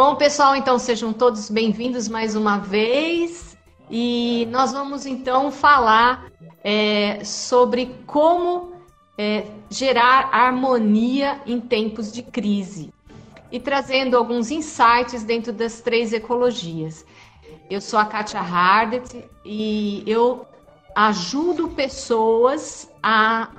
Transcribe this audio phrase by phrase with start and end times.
[0.00, 3.58] Bom, pessoal, então sejam todos bem-vindos mais uma vez.
[3.90, 6.30] E nós vamos então falar
[6.62, 8.74] é, sobre como
[9.18, 12.94] é, gerar harmonia em tempos de crise
[13.50, 17.04] e trazendo alguns insights dentro das três ecologias.
[17.68, 20.46] Eu sou a Katia Hardet e eu
[20.94, 23.50] ajudo pessoas a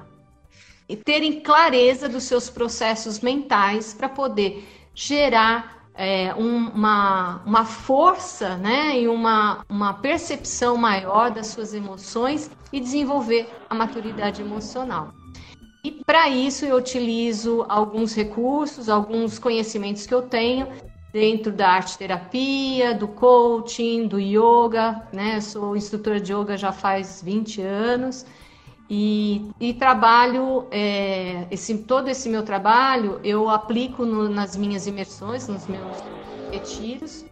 [1.04, 4.66] terem clareza dos seus processos mentais para poder
[4.96, 12.50] gerar é, um, uma, uma força né, e uma, uma percepção maior das suas emoções
[12.72, 15.14] e desenvolver a maturidade emocional.
[15.84, 20.70] E para isso eu utilizo alguns recursos, alguns conhecimentos que eu tenho
[21.12, 25.42] dentro da arte terapia, do coaching, do yoga, né?
[25.42, 28.26] Sou instrutora de yoga já faz 20 anos
[28.90, 35.48] e, e trabalho é, esse, todo esse meu trabalho eu aplico no, nas minhas imersões,
[35.48, 36.04] nos meus
[36.52, 37.26] retiros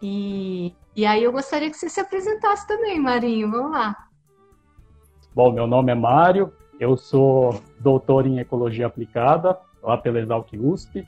[0.00, 3.50] e, e aí eu gostaria que você se apresentasse também, Marinho.
[3.50, 3.96] Vamos lá.
[5.34, 11.04] Bom, meu nome é Mário, eu sou doutor em ecologia aplicada lá pela Exalc USP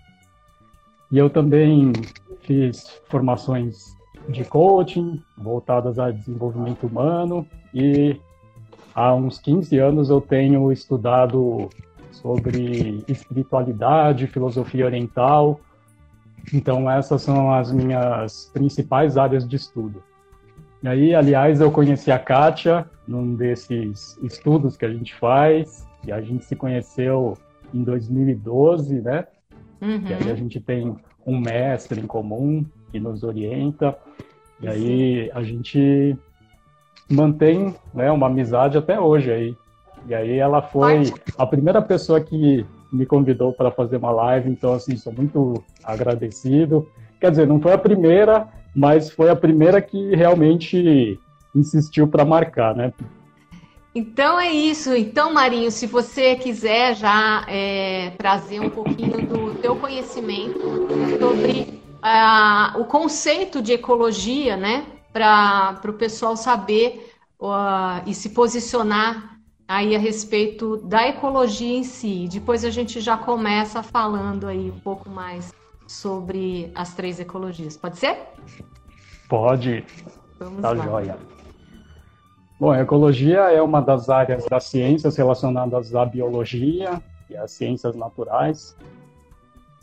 [1.10, 1.92] e eu também
[2.40, 3.96] fiz formações
[4.28, 8.20] de coaching voltadas a desenvolvimento humano e
[8.98, 11.68] há uns 15 anos eu tenho estudado
[12.10, 15.60] sobre espiritualidade, filosofia oriental.
[16.52, 20.02] Então essas são as minhas principais áreas de estudo.
[20.82, 26.12] E aí, aliás, eu conheci a Kátia num desses estudos que a gente faz, e
[26.12, 27.36] a gente se conheceu
[27.72, 29.26] em 2012, né?
[29.80, 30.06] Uhum.
[30.08, 33.96] E aí a gente tem um mestre em comum que nos orienta.
[34.60, 36.16] E aí a gente
[37.08, 39.56] mantém né, uma amizade até hoje aí.
[40.06, 44.72] E aí ela foi a primeira pessoa que me convidou para fazer uma live, então
[44.72, 46.88] assim, sou muito agradecido.
[47.20, 51.18] Quer dizer, não foi a primeira, mas foi a primeira que realmente
[51.54, 52.92] insistiu para marcar, né?
[53.94, 54.94] Então é isso.
[54.94, 60.60] Então, Marinho, se você quiser já é, trazer um pouquinho do teu conhecimento
[61.18, 64.84] sobre uh, o conceito de ecologia, né?
[65.18, 72.28] Para o pessoal saber uh, e se posicionar aí a respeito da ecologia em si.
[72.30, 75.52] Depois a gente já começa falando aí um pouco mais
[75.88, 77.76] sobre as três ecologias.
[77.76, 78.16] Pode ser?
[79.28, 79.84] Pode.
[80.38, 80.84] Vamos tá lá.
[80.84, 81.18] joia.
[82.60, 87.96] Bom, a ecologia é uma das áreas das ciências relacionadas à biologia e às ciências
[87.96, 88.76] naturais.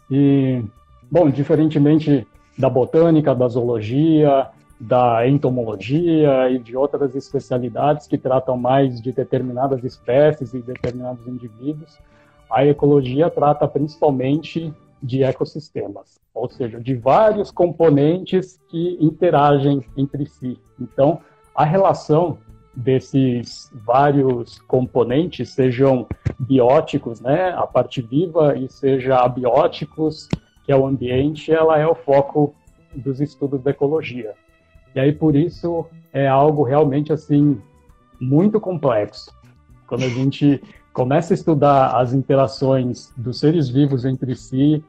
[0.09, 0.63] E,
[1.12, 2.25] bom, diferentemente
[2.57, 4.50] da botânica, da zoologia,
[4.80, 11.97] da entomologia e de outras especialidades que tratam mais de determinadas espécies e determinados indivíduos,
[12.50, 20.59] a ecologia trata principalmente de ecossistemas, ou seja, de vários componentes que interagem entre si.
[20.80, 21.19] Então,
[21.56, 22.38] a relação
[22.75, 26.06] desses vários componentes, sejam
[26.38, 30.28] bióticos, né, a parte viva, e seja abióticos,
[30.66, 32.53] que é o ambiente, ela é o foco
[32.94, 34.34] dos estudos da ecologia.
[34.95, 37.61] E aí, por isso, é algo realmente, assim,
[38.19, 39.31] muito complexo.
[39.85, 40.63] Quando a gente
[40.94, 44.84] começa a estudar as interações dos seres vivos entre si,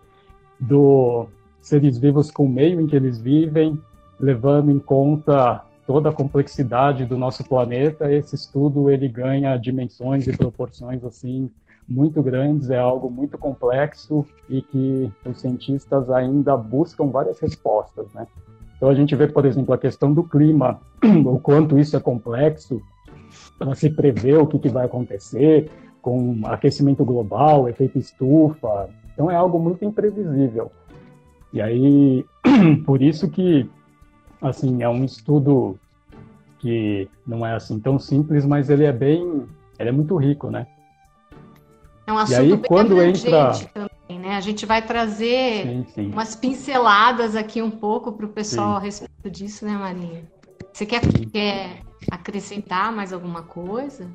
[0.58, 1.26] dos
[1.60, 3.76] seres vivos com o meio em que eles vivem,
[4.18, 10.36] levando em conta toda a complexidade do nosso planeta, esse estudo ele ganha dimensões e
[10.36, 11.50] proporções assim
[11.88, 18.26] muito grandes, é algo muito complexo e que os cientistas ainda buscam várias respostas, né?
[18.76, 20.80] Então a gente vê, por exemplo, a questão do clima,
[21.24, 22.80] o quanto isso é complexo
[23.58, 25.70] para se prever o que, que vai acontecer
[26.02, 28.88] com aquecimento global, efeito estufa.
[29.12, 30.70] Então é algo muito imprevisível.
[31.52, 32.24] E aí,
[32.84, 33.68] por isso que
[34.40, 35.78] assim, é um estudo
[36.58, 39.44] que não é assim tão simples, mas ele é bem,
[39.78, 40.66] ele é muito rico, né?
[42.06, 44.36] É um assunto e aí, bem quando entra também, né?
[44.36, 46.12] A gente vai trazer sim, sim.
[46.12, 48.76] umas pinceladas aqui um pouco para o pessoal sim.
[48.76, 50.24] a respeito disso, né, Maria?
[50.72, 51.00] Você quer,
[51.32, 54.08] quer acrescentar mais alguma coisa?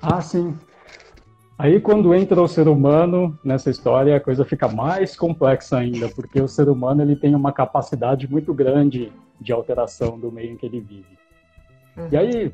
[0.00, 0.56] Ah, sim.
[1.58, 6.40] Aí, quando entra o ser humano nessa história, a coisa fica mais complexa ainda, porque
[6.40, 9.10] o ser humano ele tem uma capacidade muito grande
[9.40, 11.18] de alteração do meio em que ele vive.
[11.96, 12.08] Uhum.
[12.12, 12.52] E aí,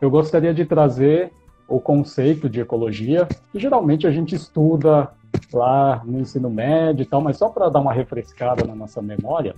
[0.00, 1.30] eu gostaria de trazer
[1.68, 5.10] o conceito de ecologia, que geralmente a gente estuda
[5.52, 9.54] lá no ensino médio e tal, mas só para dar uma refrescada na nossa memória,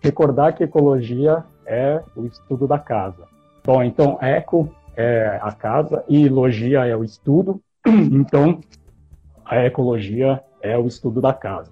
[0.00, 3.26] recordar que ecologia é o estudo da casa.
[3.64, 8.60] Bom, então, eco é a casa e logia é o estudo, Então,
[9.44, 11.70] a ecologia é o estudo da casa.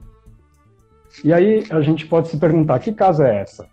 [1.24, 3.66] E aí a gente pode se perguntar, que casa é essa?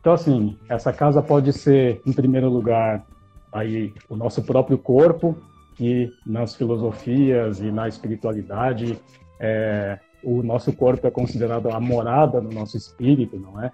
[0.00, 3.04] Então, assim, essa casa pode ser, em primeiro lugar,
[3.52, 5.36] aí o nosso próprio corpo,
[5.78, 8.98] que nas filosofias e na espiritualidade,
[9.38, 13.70] é, o nosso corpo é considerado a morada do nosso espírito, não é?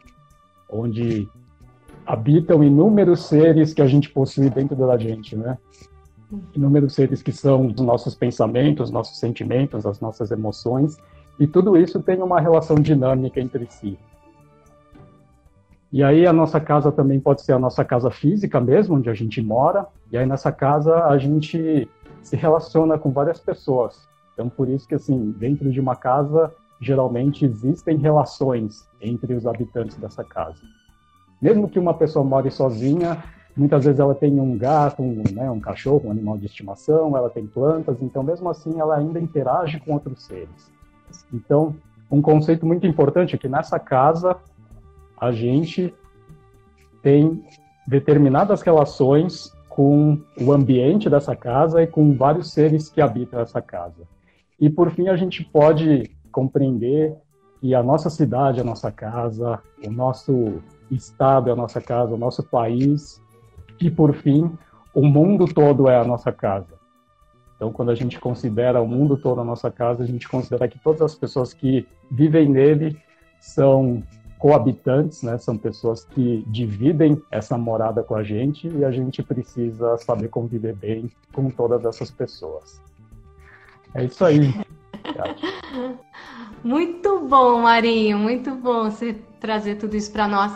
[0.69, 1.27] Onde
[2.05, 5.57] habitam inúmeros seres que a gente possui dentro da gente, né?
[6.55, 10.99] Inúmeros seres que são os nossos pensamentos, nossos sentimentos, as nossas emoções,
[11.41, 13.99] e tudo isso tem uma relação dinâmica entre si.
[15.95, 19.15] E aí a nossa casa também pode ser a nossa casa física mesmo, onde a
[19.15, 21.89] gente mora, e aí nessa casa a gente
[22.21, 24.09] se relaciona com várias pessoas.
[24.33, 29.97] Então por isso que assim, dentro de uma casa geralmente existem relações entre os habitantes
[29.97, 30.63] dessa casa.
[31.41, 33.23] Mesmo que uma pessoa more sozinha,
[33.57, 37.31] muitas vezes ela tem um gato, um, né, um cachorro, um animal de estimação, ela
[37.31, 40.73] tem plantas, então mesmo assim ela ainda interage com outros seres.
[41.33, 41.73] Então,
[42.11, 44.37] um conceito muito importante é que nessa casa
[45.25, 45.95] a gente
[47.03, 47.43] tem
[47.87, 54.07] determinadas relações com o ambiente dessa casa e com vários seres que habitam essa casa.
[54.61, 57.17] E por fim a gente pode compreender
[57.61, 62.19] que a nossa cidade a nossa casa, o nosso estado é a nossa casa, o
[62.19, 63.21] nosso país
[63.81, 64.53] e por fim
[64.95, 66.75] o mundo todo é a nossa casa.
[67.57, 70.79] Então, quando a gente considera o mundo todo a nossa casa, a gente considera que
[70.79, 72.97] todas as pessoas que vivem nele
[73.41, 74.03] são
[74.45, 75.39] coabitantes, né?
[75.39, 80.75] São pessoas que dividem essa morada com a gente e a gente precisa saber conviver
[80.75, 82.79] bem com todas essas pessoas.
[83.95, 84.53] É isso aí.
[86.63, 90.55] muito bom, Marinho, muito bom você trazer tudo isso para nós.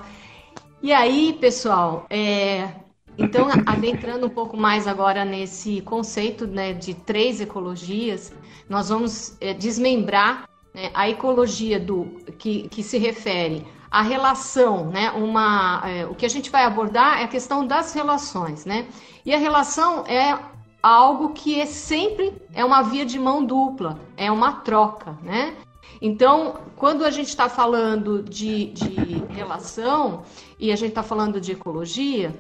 [0.83, 2.69] E aí, pessoal, é,
[3.17, 8.35] então, adentrando um pouco mais agora nesse conceito né, de três ecologias,
[8.69, 12.05] nós vamos é, desmembrar né, a ecologia do
[12.37, 17.21] que, que se refere à relação, né, uma, é, o que a gente vai abordar
[17.21, 18.87] é a questão das relações, né?
[19.25, 20.39] E a relação é
[20.83, 25.55] algo que é sempre é uma via de mão dupla, é uma troca, né?
[26.01, 30.23] Então, quando a gente está falando de, de relação
[30.59, 32.33] e a gente está falando de ecologia,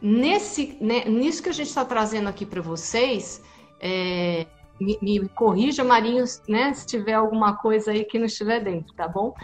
[0.00, 3.42] Nesse, né, nisso que a gente está trazendo aqui para vocês,
[3.78, 4.46] é,
[4.80, 9.06] me, me, corrija, Marinho, né, se tiver alguma coisa aí que não estiver dentro, tá
[9.06, 9.34] bom?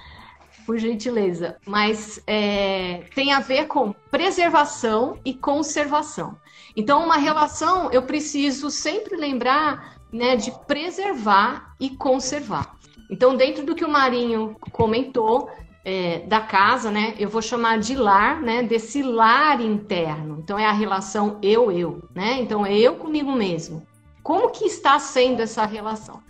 [0.67, 1.57] Por gentileza.
[1.65, 6.37] Mas é, tem a ver com preservação e conservação.
[6.77, 12.77] Então, uma relação, eu preciso sempre lembrar né, de preservar e conservar.
[13.09, 15.49] Então, dentro do que o Marinho comentou,
[15.87, 17.15] é, da casa, né?
[17.17, 18.61] Eu vou chamar de lar, né?
[18.61, 20.41] Desse lar interno.
[20.43, 22.41] Então é a relação eu-eu, né?
[22.41, 23.87] Então é eu comigo mesmo.
[24.21, 26.21] Como que está sendo essa relação?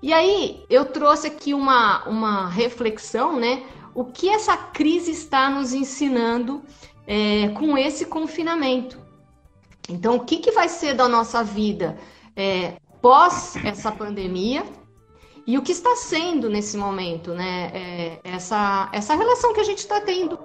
[0.00, 3.64] E aí eu trouxe aqui uma, uma reflexão, né?
[3.94, 6.62] O que essa crise está nos ensinando
[7.06, 8.98] é, com esse confinamento?
[9.88, 11.98] Então, o que, que vai ser da nossa vida
[12.36, 14.64] é, pós essa pandemia?
[15.46, 17.70] E o que está sendo nesse momento, né?
[17.74, 20.38] É, essa, essa relação que a gente está tendo.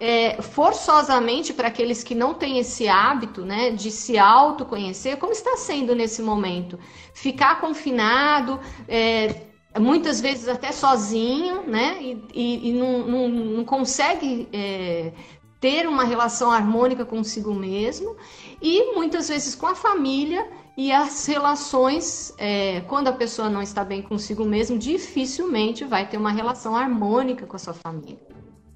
[0.00, 5.56] É, forçosamente para aqueles que não têm esse hábito né, de se autoconhecer, como está
[5.56, 6.78] sendo nesse momento?
[7.12, 11.98] Ficar confinado, é, muitas vezes até sozinho, né?
[12.00, 15.12] E, e, e não, não, não, consegue é,
[15.60, 18.16] ter uma relação harmônica consigo mesmo,
[18.62, 23.84] e muitas vezes com a família e as relações, é, quando a pessoa não está
[23.84, 28.18] bem consigo mesmo, dificilmente vai ter uma relação harmônica com a sua família.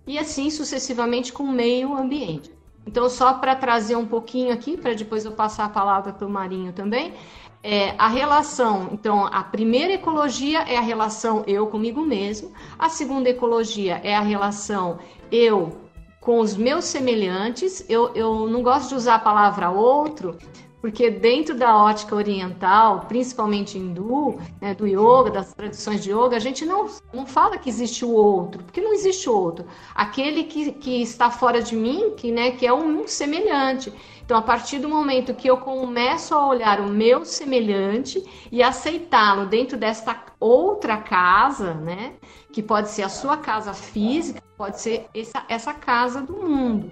[0.04, 2.50] E assim sucessivamente com o meio ambiente.
[2.84, 6.30] Então, só para trazer um pouquinho aqui, para depois eu passar a palavra para o
[6.30, 7.14] Marinho também,
[7.62, 13.28] é, a relação, então, a primeira ecologia é a relação eu comigo mesmo, a segunda
[13.28, 14.98] ecologia é a relação
[15.30, 15.80] eu
[16.20, 17.84] com os meus semelhantes.
[17.88, 20.38] Eu, eu não gosto de usar a palavra outro,
[20.82, 26.40] porque dentro da ótica oriental, principalmente hindu, né, do yoga, das tradições de yoga, a
[26.40, 29.64] gente não, não fala que existe o outro, porque não existe o outro.
[29.94, 33.92] Aquele que, que está fora de mim, que, né, que é um, semelhante.
[34.24, 38.20] Então, a partir do momento que eu começo a olhar o meu semelhante
[38.50, 42.14] e aceitá-lo dentro desta outra casa, né,
[42.52, 46.90] que pode ser a sua casa física, pode ser essa, essa casa do mundo.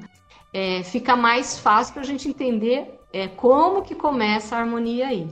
[0.52, 5.28] É, fica mais fácil para a gente entender é, como que começa a harmonia aí.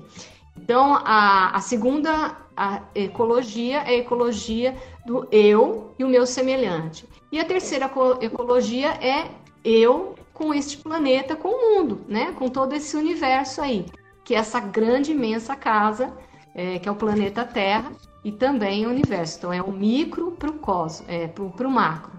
[0.56, 7.08] Então, a, a segunda a ecologia é a ecologia do eu e o meu semelhante.
[7.30, 7.88] E a terceira
[8.20, 9.30] ecologia é
[9.64, 12.32] eu com este planeta, com o mundo, né?
[12.32, 13.86] com todo esse universo aí,
[14.24, 16.12] que é essa grande, imensa casa,
[16.52, 17.92] é, que é o planeta Terra,
[18.24, 19.38] e também o universo.
[19.38, 22.12] Então é o micro para o é, para o macro,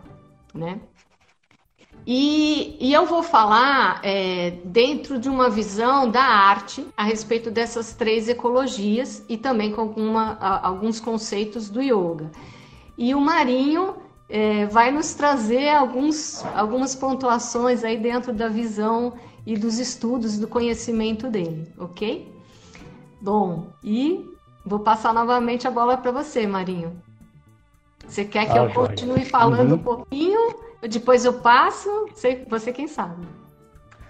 [0.54, 0.80] né?
[2.12, 7.94] E, e, eu vou falar é, dentro de uma visão da arte a respeito dessas
[7.94, 12.32] três ecologias e também com alguma, alguns conceitos do yoga.
[12.98, 13.94] E o Marinho
[14.28, 19.14] é, vai nos trazer alguns, algumas pontuações aí dentro da visão
[19.46, 22.28] e dos estudos do conhecimento dele, ok?
[23.22, 24.28] Bom, e
[24.66, 27.00] vou passar novamente a bola para você, Marinho.
[28.08, 29.76] Você quer que ah, eu continue falando uhum.
[29.76, 30.69] um pouquinho?
[30.88, 33.26] Depois eu passo, você, você quem sabe.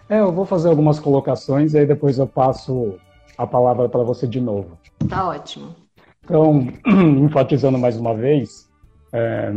[0.07, 2.95] É, eu vou fazer algumas colocações e aí depois eu passo
[3.38, 4.77] a palavra para você de novo.
[5.07, 5.75] Tá ótimo.
[6.23, 8.69] Então, enfatizando mais uma vez,
[9.13, 9.53] é,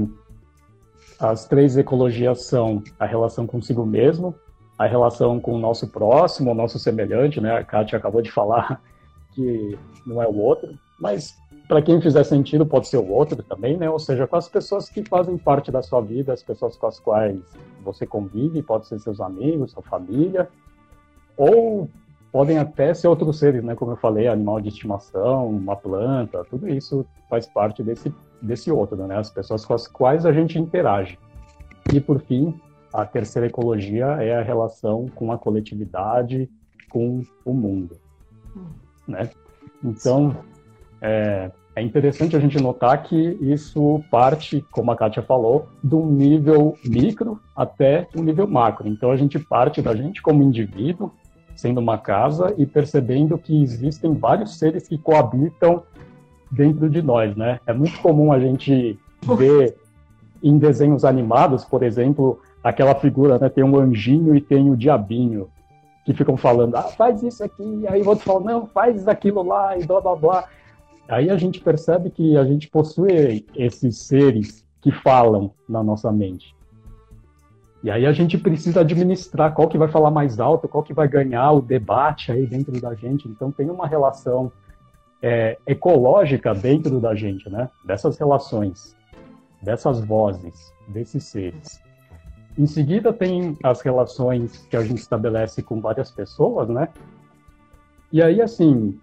[1.18, 4.34] as três ecologias são a relação consigo mesmo,
[4.78, 7.56] a relação com o nosso próximo, o nosso semelhante, né?
[7.56, 8.80] A Kátia acabou de falar
[9.34, 11.36] que não é o outro, mas
[11.68, 13.88] para quem fizer sentido, pode ser o outro também, né?
[13.88, 16.98] Ou seja, com as pessoas que fazem parte da sua vida, as pessoas com as
[16.98, 17.40] quais
[17.84, 20.48] você convive, pode ser seus amigos, sua família,
[21.36, 21.88] ou
[22.30, 23.74] podem até ser outros seres, né?
[23.74, 28.96] Como eu falei, animal de estimação, uma planta, tudo isso faz parte desse, desse outro,
[29.06, 29.16] né?
[29.16, 31.18] As pessoas com as quais a gente interage.
[31.92, 32.58] E, por fim,
[32.92, 36.50] a terceira ecologia é a relação com a coletividade,
[36.90, 37.96] com o mundo,
[39.06, 39.30] né?
[39.82, 40.36] Então,
[41.02, 46.76] é, é interessante a gente notar que isso parte, como a Kátia falou, do nível
[46.84, 48.88] micro até o nível macro.
[48.88, 51.10] Então a gente parte da gente como indivíduo,
[51.56, 55.82] sendo uma casa, e percebendo que existem vários seres que coabitam
[56.50, 57.58] dentro de nós, né?
[57.66, 58.98] É muito comum a gente
[59.36, 59.76] ver
[60.42, 63.48] em desenhos animados, por exemplo, aquela figura, né?
[63.48, 65.48] Tem um anjinho e tem o diabinho,
[66.04, 69.78] que ficam falando, ah, faz isso aqui, aí o outro fala, não, faz aquilo lá,
[69.78, 70.44] e blá blá blá.
[71.08, 76.54] Aí a gente percebe que a gente possui esses seres que falam na nossa mente.
[77.82, 81.08] E aí a gente precisa administrar qual que vai falar mais alto, qual que vai
[81.08, 83.28] ganhar o debate aí dentro da gente.
[83.28, 84.52] Então tem uma relação
[85.20, 87.68] é, ecológica dentro da gente, né?
[87.84, 88.96] Dessas relações,
[89.60, 91.80] dessas vozes, desses seres.
[92.56, 96.88] Em seguida tem as relações que a gente estabelece com várias pessoas, né?
[98.12, 99.00] E aí, assim,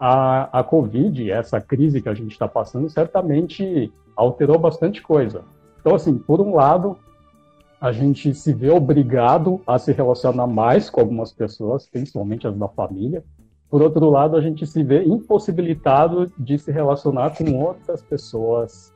[0.00, 5.42] a, a Covid, essa crise que a gente está passando, certamente alterou bastante coisa.
[5.78, 6.96] Então, assim, por um lado,
[7.78, 12.68] a gente se vê obrigado a se relacionar mais com algumas pessoas, principalmente as da
[12.68, 13.22] família.
[13.68, 18.92] Por outro lado, a gente se vê impossibilitado de se relacionar com outras pessoas,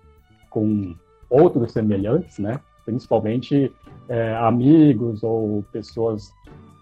[0.49, 0.95] com
[1.29, 2.61] outros semelhantes, né?
[2.85, 3.71] Principalmente
[4.09, 6.33] é, amigos ou pessoas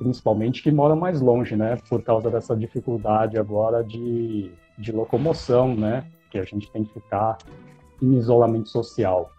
[0.02, 6.04] principalmente que moram mais longe, né, por causa dessa dificuldade agora de, de locomoção, né,
[6.30, 7.38] que a gente tem que ficar
[8.02, 9.30] em isolamento social,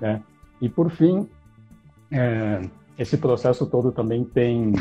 [0.00, 0.22] né.
[0.60, 1.28] E por fim,
[2.10, 2.62] é,
[2.98, 4.72] esse processo todo também tem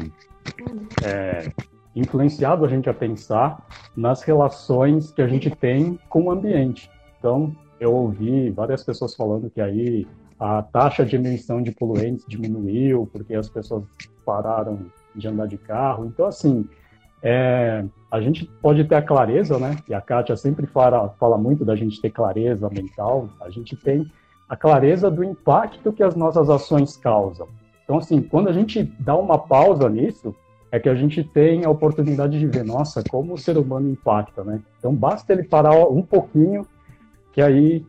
[1.03, 1.51] é,
[1.95, 3.63] influenciado a gente a pensar
[3.95, 6.89] nas relações que a gente tem com o ambiente.
[7.19, 10.07] Então, eu ouvi várias pessoas falando que aí
[10.39, 13.83] a taxa de emissão de poluentes diminuiu porque as pessoas
[14.25, 14.79] pararam
[15.13, 16.05] de andar de carro.
[16.05, 16.67] Então, assim,
[17.21, 19.77] é, a gente pode ter a clareza, né?
[19.87, 23.29] E a Kátia sempre fala, fala muito da gente ter clareza mental.
[23.41, 24.05] A gente tem
[24.47, 27.47] a clareza do impacto que as nossas ações causam.
[27.83, 30.35] Então, assim, quando a gente dá uma pausa nisso,
[30.71, 34.43] é que a gente tem a oportunidade de ver, nossa, como o ser humano impacta,
[34.43, 34.61] né?
[34.77, 36.67] Então, basta ele parar um pouquinho,
[37.31, 37.85] que aí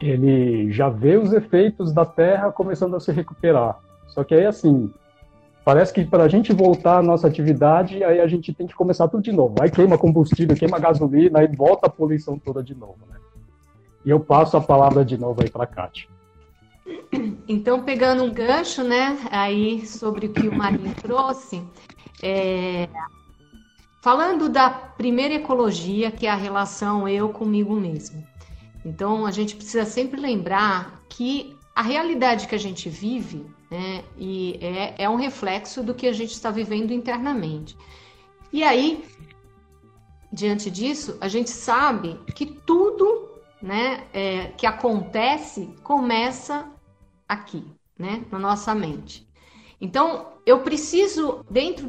[0.00, 3.78] ele já vê os efeitos da Terra começando a se recuperar.
[4.06, 4.92] Só que aí, assim,
[5.64, 9.08] Parece que para a gente voltar à nossa atividade, aí a gente tem que começar
[9.08, 9.54] tudo de novo.
[9.62, 13.16] Aí queima combustível, queima gasolina, aí volta a poluição toda de novo, né?
[14.04, 16.06] E eu passo a palavra de novo aí para a Kátia.
[17.48, 21.62] Então, pegando um gancho, né, aí sobre o que o Marinho trouxe,
[22.22, 22.88] é...
[24.02, 28.22] falando da primeira ecologia, que é a relação eu comigo mesmo.
[28.84, 34.04] Então, a gente precisa sempre lembrar que a realidade que a gente vive né?
[34.16, 37.76] E é, é um reflexo do que a gente está vivendo internamente.
[38.52, 39.04] E aí,
[40.32, 43.28] diante disso, a gente sabe que tudo
[43.60, 46.70] né, é, que acontece começa
[47.28, 47.64] aqui,
[47.98, 49.26] né, na nossa mente.
[49.80, 51.84] Então, eu preciso, dentro,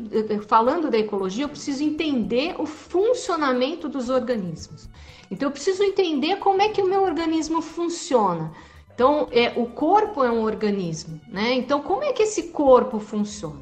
[0.47, 4.89] falando da ecologia, eu preciso entender o funcionamento dos organismos.
[5.29, 8.51] Então, eu preciso entender como é que o meu organismo funciona.
[8.95, 11.53] Então, é, o corpo é um organismo, né?
[11.53, 13.59] Então, como é que esse corpo funciona?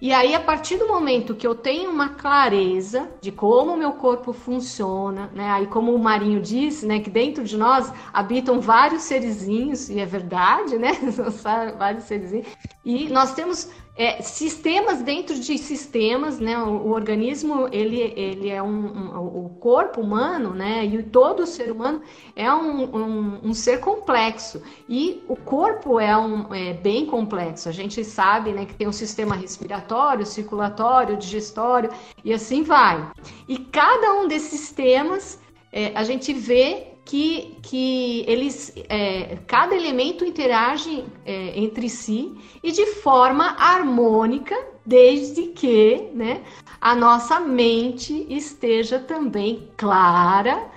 [0.00, 3.92] E aí, a partir do momento que eu tenho uma clareza de como o meu
[3.92, 5.48] corpo funciona, né?
[5.48, 6.98] Aí, como o Marinho disse, né?
[6.98, 10.90] Que dentro de nós habitam vários serizinhos, e é verdade, né?
[11.78, 12.48] vários serizinhos.
[12.84, 16.56] E nós temos é, sistemas dentro de sistemas, né?
[16.58, 20.84] O, o, organismo, ele, ele é um, um, o corpo humano, né?
[20.84, 22.00] E todo ser humano
[22.34, 24.62] é um, um, um ser complexo.
[24.88, 27.68] E o corpo é, um, é bem complexo.
[27.68, 28.64] A gente sabe, né?
[28.64, 31.90] Que tem um sistema respiratório, circulatório, digestório
[32.24, 33.10] e assim vai.
[33.46, 35.38] E cada um desses sistemas,
[35.70, 42.70] é, a gente vê que, que eles, é, cada elemento interage é, entre si e
[42.70, 46.42] de forma harmônica, desde que né,
[46.80, 50.70] a nossa mente esteja também clara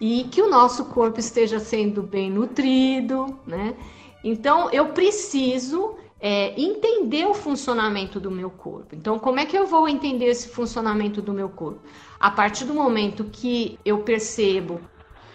[0.00, 3.74] e que o nosso corpo esteja sendo bem nutrido, né?
[4.22, 8.94] Então, eu preciso é, entender o funcionamento do meu corpo.
[8.94, 11.80] Então, como é que eu vou entender esse funcionamento do meu corpo?
[12.18, 14.80] A partir do momento que eu percebo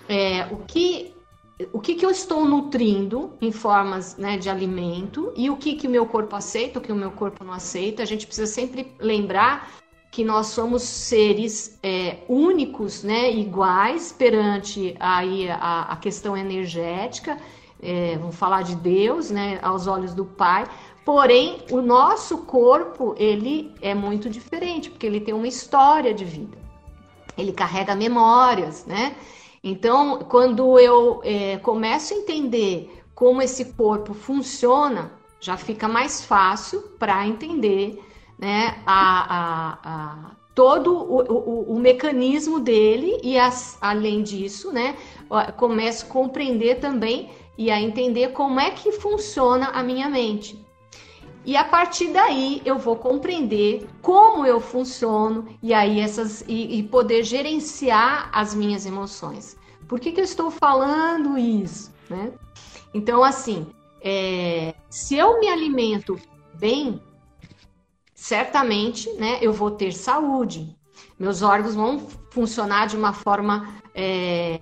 [0.07, 1.13] é, o que
[1.71, 5.87] o que, que eu estou nutrindo em formas né, de alimento e o que, que
[5.87, 8.01] meu corpo aceita, o que o meu corpo não aceita.
[8.01, 9.71] A gente precisa sempre lembrar
[10.11, 17.37] que nós somos seres é, únicos, né, iguais perante aí a, a questão energética.
[17.81, 20.67] É, vamos falar de Deus, né, aos olhos do Pai.
[21.05, 26.57] Porém, o nosso corpo ele é muito diferente porque ele tem uma história de vida.
[27.37, 29.15] Ele carrega memórias, né?
[29.63, 36.81] Então, quando eu é, começo a entender como esse corpo funciona, já fica mais fácil
[36.99, 38.03] para entender
[38.37, 44.95] né, a, a, a todo o, o, o, mecanismo dele e, as, além disso, né,
[45.57, 50.62] começo a compreender também e a entender como é que funciona a minha mente.
[51.45, 56.83] E a partir daí eu vou compreender como eu funciono e aí essas e, e
[56.83, 59.57] poder gerenciar as minhas emoções.
[59.87, 61.93] Por que, que eu estou falando isso?
[62.09, 62.31] Né?
[62.93, 63.67] Então, assim,
[64.01, 66.17] é, se eu me alimento
[66.53, 67.01] bem,
[68.13, 70.75] certamente né, eu vou ter saúde.
[71.19, 74.61] Meus órgãos vão funcionar de uma forma é,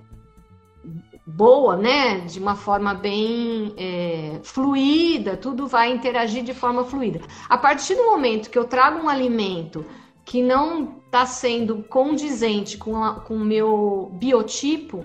[1.25, 2.19] boa, né?
[2.19, 7.21] De uma forma bem é, fluida, tudo vai interagir de forma fluida.
[7.47, 9.85] A partir do momento que eu trago um alimento
[10.25, 12.93] que não está sendo condizente com,
[13.25, 15.03] com o meu biotipo,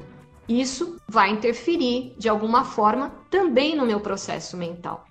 [0.49, 5.05] isso vai interferir de alguma forma também no meu processo mental.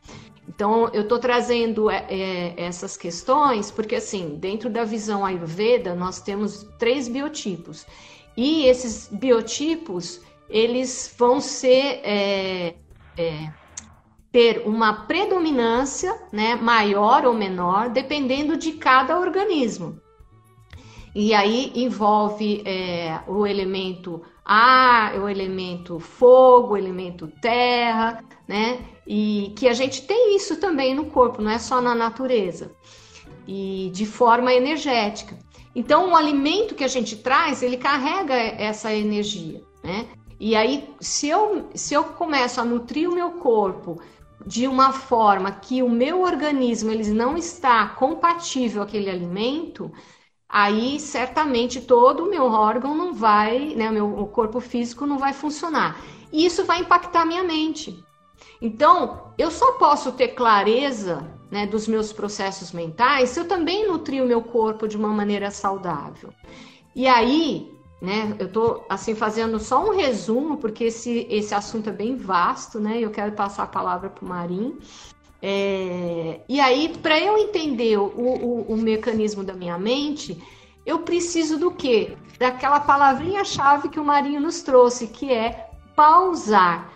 [0.47, 6.21] Então, eu estou trazendo é, é, essas questões porque, assim, dentro da visão Ayurveda, nós
[6.21, 7.85] temos três biotipos.
[8.37, 12.75] E esses biotipos, eles vão ser é,
[13.17, 13.51] é,
[14.31, 19.99] ter uma predominância né, maior ou menor, dependendo de cada organismo.
[21.15, 28.85] E aí envolve é, o elemento ar, o elemento fogo, o elemento terra, né?
[29.07, 32.71] E que a gente tem isso também no corpo, não é só na natureza.
[33.47, 35.37] E de forma energética.
[35.73, 40.07] Então, o alimento que a gente traz, ele carrega essa energia, né?
[40.39, 44.01] E aí, se eu, se eu começo a nutrir o meu corpo
[44.45, 49.91] de uma forma que o meu organismo ele não está compatível àquele alimento,
[50.47, 55.33] aí certamente todo o meu órgão não vai, né, o meu corpo físico não vai
[55.33, 55.99] funcionar.
[56.31, 58.03] E isso vai impactar a minha mente.
[58.61, 64.23] Então, eu só posso ter clareza né, dos meus processos mentais se eu também nutrir
[64.23, 66.33] o meu corpo de uma maneira saudável.
[66.95, 67.74] E aí,
[68.05, 72.79] né, eu estou assim fazendo só um resumo, porque esse, esse assunto é bem vasto,
[72.79, 72.99] né?
[72.99, 74.77] Eu quero passar a palavra para o Marim.
[75.41, 80.41] É, e aí, para eu entender o, o, o, mecanismo da minha mente,
[80.85, 82.15] eu preciso do quê?
[82.39, 86.91] Daquela palavrinha-chave que o Marinho nos trouxe, que é pausar.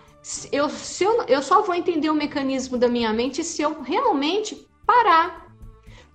[0.52, 4.68] Eu, se eu, eu só vou entender o mecanismo da minha mente se eu realmente
[4.86, 5.54] parar.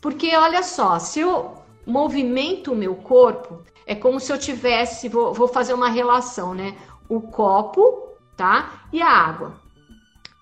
[0.00, 1.54] Porque olha só, se eu
[1.87, 6.76] movimento o meu corpo, é como se eu tivesse, vou, vou fazer uma relação, né?
[7.08, 8.86] O copo, tá?
[8.92, 9.64] E a água.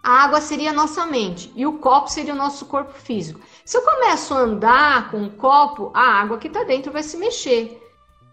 [0.02, 3.40] A água seria a nossa mente e o copo seria o nosso corpo físico.
[3.64, 7.16] Se eu começo a andar com o copo, a água que está dentro vai se
[7.16, 7.80] mexer.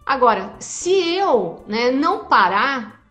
[0.03, 3.03] Agora, se eu né, não parar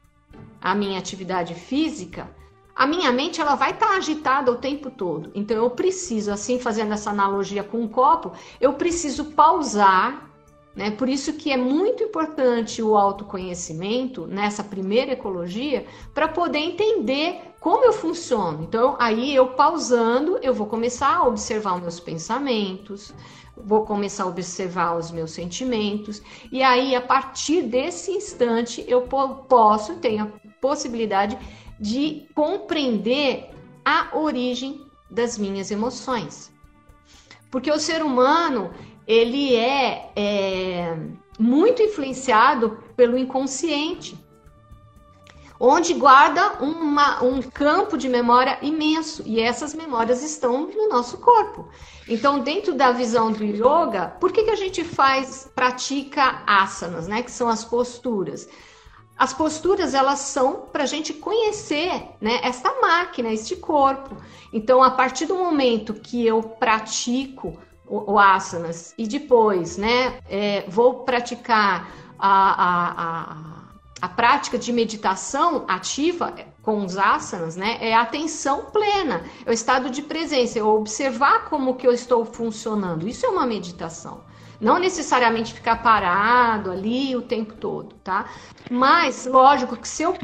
[0.60, 2.28] a minha atividade física,
[2.74, 5.30] a minha mente ela vai estar tá agitada o tempo todo.
[5.34, 10.27] Então eu preciso, assim, fazendo essa analogia com o copo, eu preciso pausar
[10.74, 10.90] Né?
[10.90, 17.84] Por isso que é muito importante o autoconhecimento nessa primeira ecologia para poder entender como
[17.84, 18.62] eu funciono.
[18.62, 23.12] Então, aí eu pausando, eu vou começar a observar os meus pensamentos,
[23.56, 29.96] vou começar a observar os meus sentimentos, e aí a partir desse instante eu posso,
[29.96, 31.36] tenho a possibilidade
[31.80, 33.50] de compreender
[33.84, 36.52] a origem das minhas emoções.
[37.50, 38.70] Porque o ser humano,
[39.08, 40.96] ele é, é
[41.38, 44.22] muito influenciado pelo inconsciente,
[45.58, 51.66] onde guarda uma, um campo de memória imenso, e essas memórias estão no nosso corpo.
[52.06, 57.22] Então, dentro da visão do yoga, por que, que a gente faz, pratica asanas, né?
[57.22, 58.48] Que são as posturas.
[59.16, 62.40] As posturas elas são para a gente conhecer, né?
[62.42, 64.16] Esta máquina, este corpo.
[64.52, 70.64] Então, a partir do momento que eu pratico o, o asanas e depois, né, é,
[70.68, 73.36] vou praticar a, a, a,
[74.02, 79.52] a, prática de meditação ativa com os asanas, né, é a atenção plena, é o
[79.52, 83.08] estado de presença, é observar como que eu estou funcionando.
[83.08, 84.22] Isso é uma meditação.
[84.60, 88.28] Não necessariamente ficar parado ali o tempo todo, tá?
[88.68, 90.18] Mas, lógico que se eu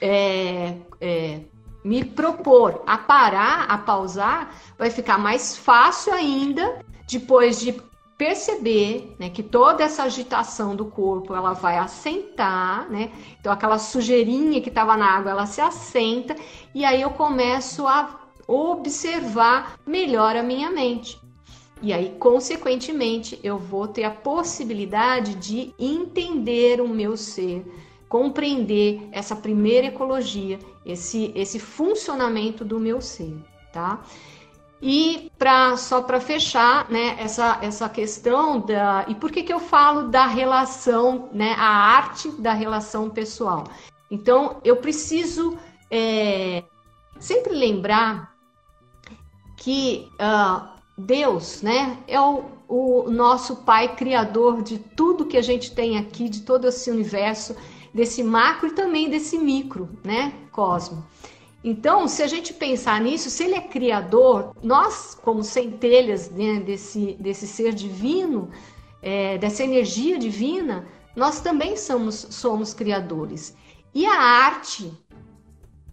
[0.00, 1.40] é, é,
[1.84, 7.72] me propor a parar, a pausar, vai ficar mais fácil ainda depois de
[8.16, 13.10] perceber né, que toda essa agitação do corpo ela vai assentar, né?
[13.40, 16.36] Então aquela sujeirinha que estava na água ela se assenta
[16.72, 21.20] e aí eu começo a observar melhor a minha mente.
[21.82, 27.66] E aí, consequentemente, eu vou ter a possibilidade de entender o meu ser,
[28.12, 33.34] compreender essa primeira ecologia, esse, esse funcionamento do meu ser,
[33.72, 34.02] tá?
[34.82, 39.58] E para só para fechar, né, essa, essa questão da e por que, que eu
[39.58, 43.64] falo da relação, né, a arte da relação pessoal.
[44.10, 45.56] Então eu preciso
[45.90, 46.64] é,
[47.18, 48.34] sempre lembrar
[49.56, 55.74] que uh, Deus, né, é o, o nosso Pai criador de tudo que a gente
[55.74, 57.56] tem aqui, de todo esse universo
[57.92, 61.04] desse macro e também desse micro, né, cosmo.
[61.64, 67.16] Então, se a gente pensar nisso, se ele é criador, nós, como centelhas né, desse,
[67.20, 68.50] desse ser divino,
[69.00, 73.56] é, dessa energia divina, nós também somos, somos criadores.
[73.94, 74.92] E a arte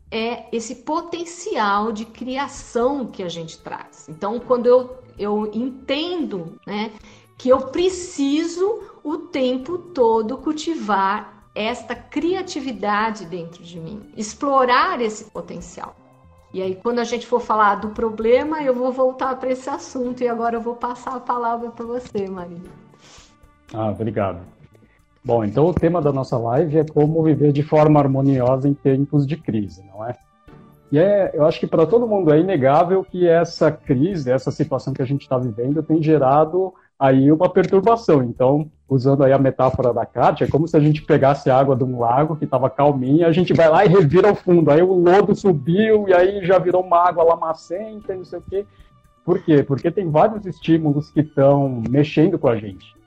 [0.10, 4.10] é esse potencial de criação que a gente traz.
[4.10, 6.92] Então, quando eu, eu entendo né,
[7.38, 15.96] que eu preciso o tempo todo cultivar esta criatividade dentro de mim, explorar esse potencial.
[16.54, 20.24] E aí, quando a gente for falar do problema, eu vou voltar para esse assunto
[20.24, 22.58] e agora eu vou passar a palavra para você, Maria.
[23.74, 24.40] Ah, obrigado.
[25.24, 29.28] Bom, então o tema da nossa live é como viver de forma harmoniosa em tempos
[29.28, 30.16] de crise, não é?
[30.92, 34.92] E é, eu acho que para todo mundo é inegável que essa crise, essa situação
[34.92, 38.22] que a gente está vivendo, tem gerado aí uma perturbação.
[38.22, 41.84] Então, usando aí a metáfora da Kátia, é como se a gente pegasse água de
[41.84, 44.70] um lago que estava calminha, a gente vai lá e revira o fundo.
[44.70, 48.66] Aí o lodo subiu e aí já virou uma água lamacenta não sei o quê.
[49.24, 49.64] Por quê?
[49.64, 52.99] Porque tem vários estímulos que estão mexendo com a gente.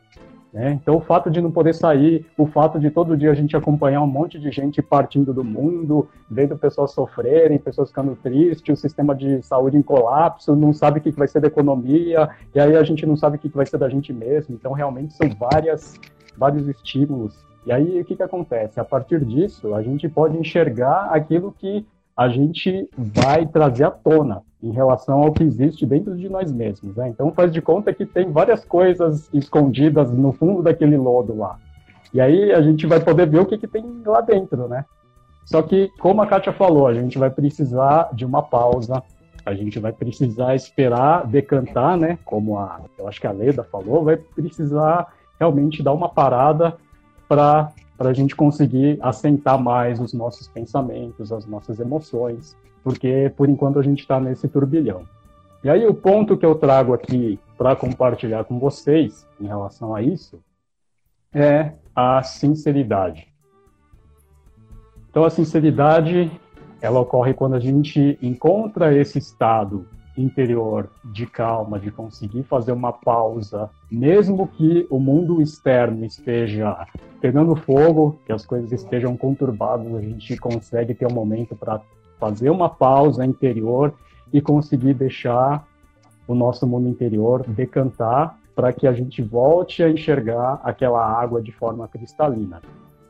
[0.52, 0.78] Né?
[0.80, 4.02] Então, o fato de não poder sair, o fato de todo dia a gente acompanhar
[4.02, 9.14] um monte de gente partindo do mundo, vendo pessoas sofrerem, pessoas ficando tristes, o sistema
[9.14, 12.82] de saúde em colapso, não sabe o que vai ser da economia, e aí a
[12.82, 14.54] gente não sabe o que vai ser da gente mesmo.
[14.54, 15.98] Então, realmente, são várias,
[16.36, 17.34] vários estímulos.
[17.64, 18.78] E aí, o que, que acontece?
[18.78, 24.42] A partir disso, a gente pode enxergar aquilo que a gente vai trazer à tona
[24.62, 26.94] em relação ao que existe dentro de nós mesmos.
[26.94, 27.08] Né?
[27.08, 31.58] Então faz de conta que tem várias coisas escondidas no fundo daquele lodo lá.
[32.14, 34.84] E aí a gente vai poder ver o que, que tem lá dentro, né?
[35.44, 39.02] Só que, como a Kátia falou, a gente vai precisar de uma pausa,
[39.44, 42.18] a gente vai precisar esperar decantar, né?
[42.24, 46.76] Como a, eu acho que a Leda falou, vai precisar realmente dar uma parada
[47.26, 53.78] para a gente conseguir assentar mais os nossos pensamentos, as nossas emoções, porque por enquanto
[53.78, 55.06] a gente está nesse turbilhão.
[55.62, 60.02] E aí o ponto que eu trago aqui para compartilhar com vocês em relação a
[60.02, 60.42] isso
[61.32, 63.28] é a sinceridade.
[65.08, 66.30] Então a sinceridade
[66.80, 72.92] ela ocorre quando a gente encontra esse estado interior de calma, de conseguir fazer uma
[72.92, 76.86] pausa, mesmo que o mundo externo esteja
[77.20, 81.80] pegando fogo, que as coisas estejam conturbadas, a gente consegue ter um momento para
[82.22, 83.92] fazer uma pausa interior
[84.32, 85.66] e conseguir deixar
[86.28, 91.50] o nosso mundo interior decantar para que a gente volte a enxergar aquela água de
[91.50, 92.62] forma cristalina.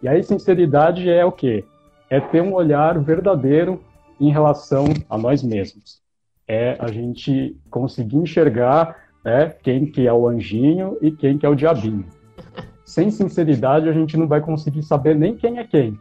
[0.03, 1.63] E aí, sinceridade é o quê?
[2.09, 3.83] É ter um olhar verdadeiro
[4.19, 6.01] em relação a nós mesmos.
[6.49, 11.49] É a gente conseguir enxergar né, quem que é o anjinho e quem que é
[11.51, 12.07] o diabinho.
[12.83, 16.01] Sem sinceridade, a gente não vai conseguir saber nem quem é quem.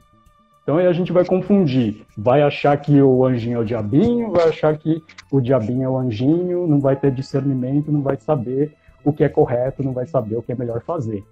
[0.63, 2.05] Então aí a gente vai confundir.
[2.17, 5.97] Vai achar que o anjinho é o diabinho, vai achar que o diabinho é o
[5.97, 10.35] anjinho, não vai ter discernimento, não vai saber o que é correto, não vai saber
[10.35, 11.23] o que é melhor fazer.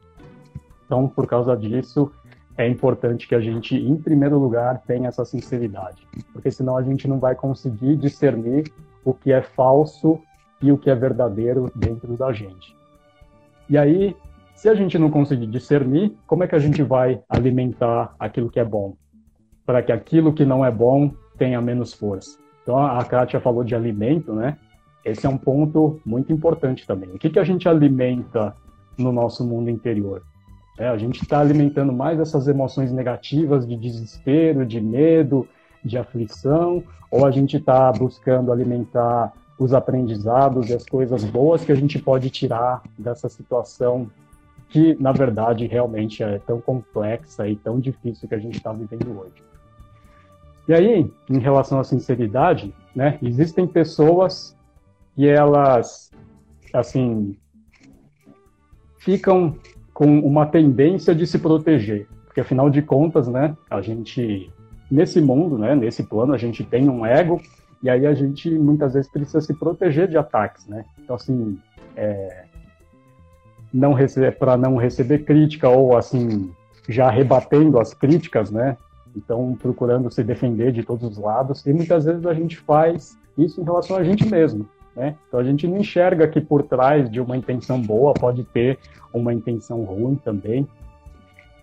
[0.86, 2.12] Então, por causa disso,
[2.58, 7.08] é importante que a gente, em primeiro lugar, tenha essa sinceridade, porque senão a gente
[7.08, 8.72] não vai conseguir discernir
[9.06, 10.20] o que é falso
[10.62, 12.76] e o que é verdadeiro dentro da gente.
[13.70, 14.16] E aí,
[14.56, 18.60] se a gente não conseguir discernir, como é que a gente vai alimentar aquilo que
[18.60, 18.96] é bom?
[19.70, 22.40] Para que aquilo que não é bom tenha menos força.
[22.64, 24.58] Então, a Kátia falou de alimento, né?
[25.06, 27.12] Esse é um ponto muito importante também.
[27.12, 28.56] O que, que a gente alimenta
[28.98, 30.24] no nosso mundo interior?
[30.80, 35.48] É, a gente está alimentando mais essas emoções negativas de desespero, de medo,
[35.86, 41.72] de aflição, ou a gente está buscando alimentar os aprendizados e as coisas boas que
[41.72, 44.10] a gente pode tirar dessa situação
[44.68, 49.16] que, na verdade, realmente é tão complexa e tão difícil que a gente está vivendo
[49.16, 49.48] hoje.
[50.70, 54.56] E aí, em relação à sinceridade, né, existem pessoas
[55.18, 56.12] e elas,
[56.72, 57.36] assim,
[59.00, 59.56] ficam
[59.92, 64.54] com uma tendência de se proteger, porque afinal de contas, né, a gente
[64.92, 67.42] nesse mundo, né, nesse plano, a gente tem um ego
[67.82, 70.86] e aí a gente muitas vezes precisa se proteger de ataques, né?
[71.00, 71.58] Então assim,
[71.96, 72.46] é,
[73.74, 76.52] não receber para não receber crítica ou assim
[76.88, 78.78] já rebatendo as críticas, né?
[79.16, 83.62] Então procurando se defender de todos os lados e muitas vezes a gente faz isso
[83.62, 84.68] em relação a gente mesmo.
[84.96, 85.16] Né?
[85.28, 88.78] Então a gente não enxerga que por trás de uma intenção boa pode ter
[89.14, 90.68] uma intenção ruim também.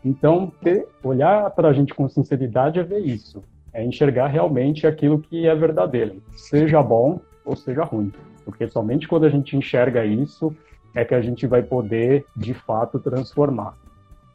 [0.04, 5.18] Então, ter, olhar para a gente com sinceridade é ver isso, é enxergar realmente aquilo
[5.18, 8.12] que é verdadeiro, seja bom ou seja ruim.
[8.44, 10.54] Porque somente quando a gente enxerga isso
[10.94, 13.76] é que a gente vai poder, de fato, transformar.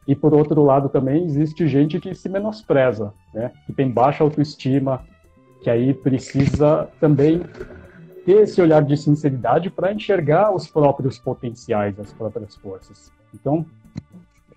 [0.06, 3.52] E por outro lado também existe gente que se menospreza, né?
[3.66, 5.04] que tem baixa autoestima,
[5.62, 7.40] que aí precisa também
[8.24, 13.12] ter esse olhar de sinceridade para enxergar os próprios potenciais, as próprias forças.
[13.34, 13.64] Então,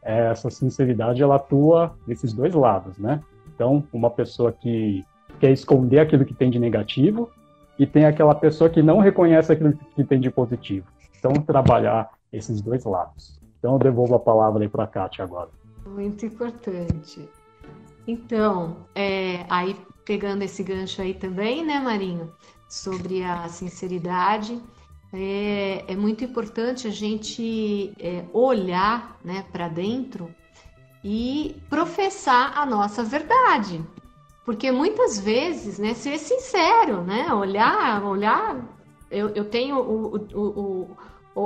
[0.02, 3.22] essa sinceridade ela atua nesses dois lados, né?
[3.54, 5.04] Então, uma pessoa que
[5.40, 7.30] quer esconder aquilo que tem de negativo
[7.78, 10.88] e tem aquela pessoa que não reconhece aquilo que tem de positivo.
[11.18, 13.40] Então, trabalhar esses dois lados.
[13.60, 15.50] Então, eu devolvo a palavra aí para a Kátia agora.
[15.86, 17.30] Muito importante.
[18.08, 22.32] Então, é, aí pegando esse gancho aí também, né, Marinho?
[22.68, 24.62] sobre a sinceridade.
[25.14, 30.34] É, é muito importante a gente é, olhar né, para dentro
[31.04, 33.82] e professar a nossa verdade.
[34.44, 38.58] Porque muitas vezes, né, ser sincero, né, olhar, olhar,
[39.10, 40.98] eu, eu tenho o, o, o,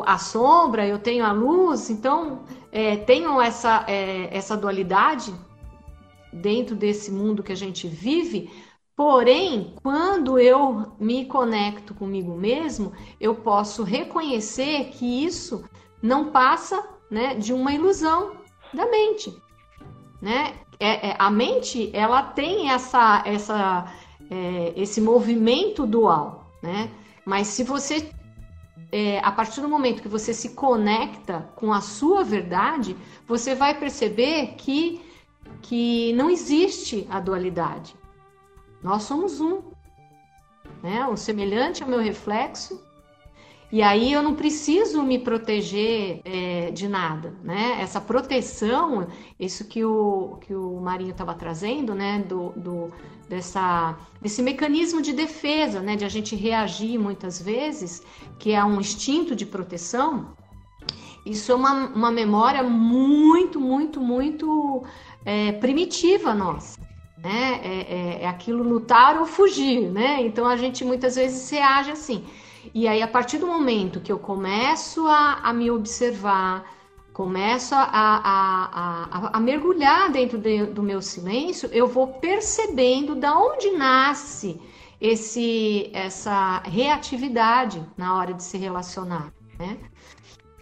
[0.06, 5.34] a sombra, eu tenho a luz, então é, tenho essa, é, essa dualidade
[6.32, 8.50] dentro desse mundo que a gente vive,
[9.00, 15.64] Porém, quando eu me conecto comigo mesmo, eu posso reconhecer que isso
[16.02, 18.34] não passa né, de uma ilusão
[18.74, 19.34] da mente.
[20.22, 20.54] Né?
[20.78, 23.86] É, é, a mente ela tem essa, essa,
[24.30, 26.52] é, esse movimento dual.
[26.62, 26.92] Né?
[27.24, 28.12] Mas se você,
[28.92, 32.96] é, a partir do momento que você se conecta com a sua verdade,
[33.28, 35.02] você vai perceber que,
[35.62, 37.96] que não existe a dualidade.
[38.82, 39.62] Nós somos um.
[40.82, 41.06] Né?
[41.08, 42.82] O semelhante ao meu reflexo.
[43.72, 47.80] E aí eu não preciso me proteger é, de nada, né?
[47.80, 49.08] Essa proteção,
[49.40, 52.18] isso que o, que o Marinho estava trazendo, né?
[52.18, 52.92] Do, do,
[53.30, 55.96] dessa, desse mecanismo de defesa, né?
[55.96, 58.04] De a gente reagir muitas vezes,
[58.40, 60.36] que é um instinto de proteção.
[61.26, 64.84] Isso é uma, uma memória muito, muito, muito
[65.24, 66.80] é, primitiva nossa
[67.22, 67.60] né?
[67.64, 70.22] É, é, é, aquilo lutar ou fugir, né?
[70.22, 72.24] Então a gente muitas vezes reage assim.
[72.74, 76.66] E aí, a partir do momento que eu começo a, a me observar,
[77.20, 83.72] começo a, a, a mergulhar dentro de, do meu silêncio, eu vou percebendo da onde
[83.72, 84.58] nasce
[85.02, 89.78] esse, essa reatividade na hora de se relacionar, né?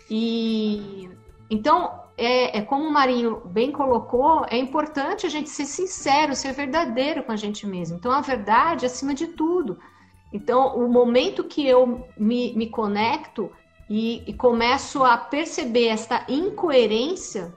[0.10, 1.08] E
[1.48, 6.54] então é, é, como o Marinho bem colocou, é importante a gente ser sincero, ser
[6.54, 7.98] verdadeiro com a gente mesmo.
[7.98, 9.78] Então, a verdade é acima de tudo.
[10.34, 13.52] Então, o momento que eu me, me conecto
[13.90, 17.54] e, e começo a perceber esta incoerência,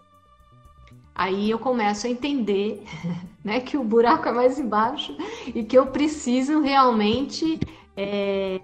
[1.14, 2.82] aí eu começo a entender
[3.44, 5.16] né, que o buraco é mais embaixo
[5.46, 7.58] e que eu preciso realmente
[7.96, 8.60] é,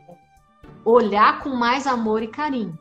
[0.84, 2.78] olhar com mais amor e carinho.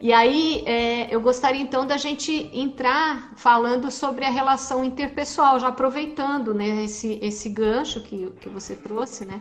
[0.00, 5.68] E aí é, eu gostaria então da gente entrar falando sobre a relação interpessoal, já
[5.68, 9.40] aproveitando né, esse, esse gancho que, que você trouxe, né,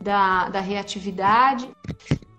[0.00, 1.68] da, da reatividade.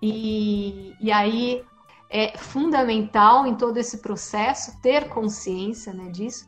[0.01, 1.61] E, e aí
[2.09, 6.47] é fundamental em todo esse processo ter consciência né, disso.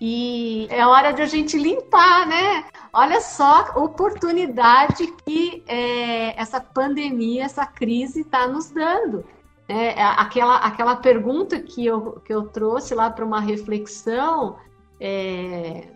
[0.00, 2.64] E é hora de a gente limpar, né?
[2.92, 9.24] Olha só a oportunidade que é, essa pandemia, essa crise está nos dando.
[9.68, 14.56] É, aquela, aquela pergunta que eu, que eu trouxe lá para uma reflexão
[15.00, 15.88] é,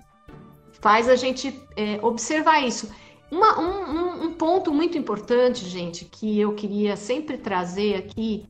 [0.81, 2.90] faz a gente é, observar isso.
[3.31, 8.49] Uma, um, um ponto muito importante, gente, que eu queria sempre trazer aqui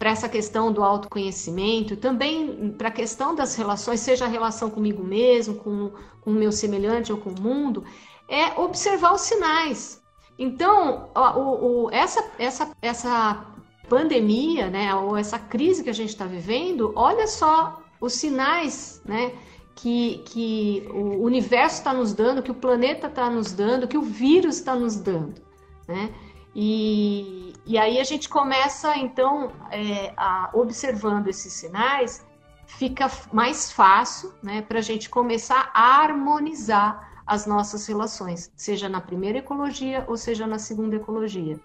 [0.00, 5.04] para essa questão do autoconhecimento, também para a questão das relações, seja a relação comigo
[5.04, 7.84] mesmo, com, com o meu semelhante ou com o mundo,
[8.26, 10.02] é observar os sinais.
[10.38, 13.46] Então, o, o, essa, essa, essa
[13.90, 19.34] pandemia, né, ou essa crise que a gente está vivendo, olha só os sinais, né,
[19.74, 24.02] que, que o universo está nos dando, que o planeta está nos dando, que o
[24.02, 25.42] vírus está nos dando,
[25.86, 26.10] né?
[26.54, 32.26] E, e aí a gente começa, então, é, a, observando esses sinais,
[32.66, 39.00] fica mais fácil né, para a gente começar a harmonizar as nossas relações, seja na
[39.00, 41.60] primeira ecologia ou seja na segunda ecologia.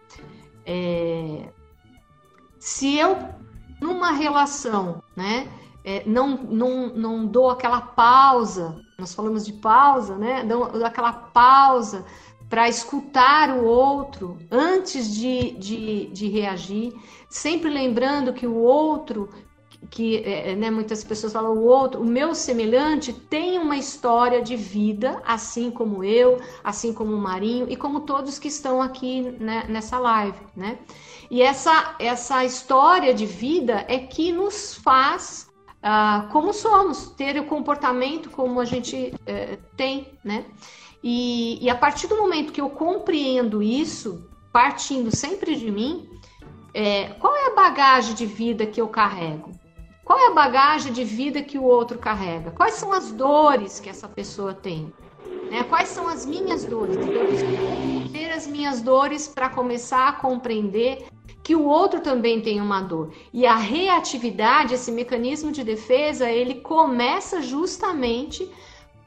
[0.65, 1.49] É,
[2.59, 3.17] se eu,
[3.81, 5.47] numa relação, né,
[5.83, 12.05] é, não, não, não dou aquela pausa, nós falamos de pausa, né, dou, aquela pausa
[12.49, 16.93] para escutar o outro antes de, de, de, reagir,
[17.29, 19.29] sempre lembrando que o outro,
[19.89, 24.41] que é, é, né, muitas pessoas falam, o outro, o meu semelhante tem uma história
[24.41, 29.21] de vida, assim como eu, assim como o Marinho e como todos que estão aqui
[29.39, 30.77] né, nessa live, né?
[31.29, 35.49] E essa, essa história de vida é que nos faz
[35.85, 40.45] uh, como somos, ter o comportamento como a gente uh, tem, né?
[41.07, 46.09] E, e a partir do momento que eu compreendo isso, partindo sempre de mim,
[46.73, 49.51] é, qual é a bagagem de vida que eu carrego?
[50.03, 52.49] Qual é a bagagem de vida que o outro carrega?
[52.49, 54.91] Quais são as dores que essa pessoa tem?
[55.51, 55.63] Né?
[55.65, 56.97] Quais são as minhas dores?
[56.97, 61.05] Então, eu preciso ter as minhas dores para começar a compreender
[61.43, 63.13] que o outro também tem uma dor.
[63.31, 68.51] E a reatividade, esse mecanismo de defesa, ele começa justamente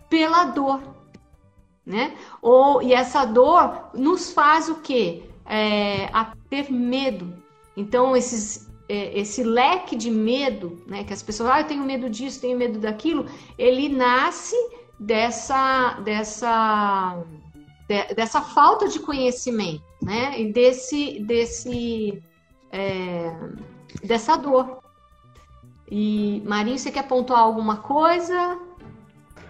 [0.09, 0.98] pela dor
[1.88, 2.14] né?
[2.42, 5.22] Ou, e essa dor nos faz o quê?
[5.46, 7.33] É, a ter medo.
[7.74, 11.03] Então, esses, é, esse leque de medo, né?
[11.03, 13.24] Que as pessoas, ah, eu tenho medo disso, tenho medo daquilo,
[13.57, 14.55] ele nasce
[15.01, 17.24] dessa, dessa,
[17.88, 20.38] de, dessa falta de conhecimento, né?
[20.38, 22.22] E desse, desse,
[22.70, 23.35] é,
[24.05, 24.81] dessa dor.
[25.90, 28.59] E Marinho, você quer pontuar alguma coisa?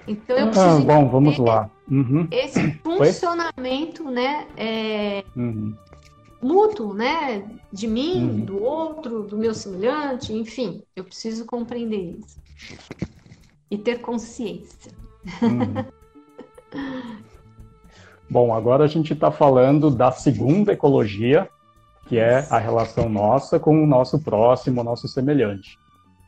[0.06, 0.82] Então eu ah, preciso.
[0.82, 1.68] Ah, bom, vamos lá.
[1.90, 2.28] Uhum.
[2.30, 4.12] Esse funcionamento, Foi?
[4.12, 4.46] né?
[4.56, 5.74] É, uhum.
[6.40, 7.48] mútuo, né?
[7.72, 8.40] De mim, uhum.
[8.40, 12.38] do outro, do meu semelhante, enfim, eu preciso compreender isso.
[13.70, 14.92] E ter consciência.
[15.42, 15.84] Uhum.
[18.30, 21.48] Bom, agora a gente está falando da segunda ecologia,
[22.06, 25.78] que é a relação nossa com o nosso próximo, o nosso semelhante.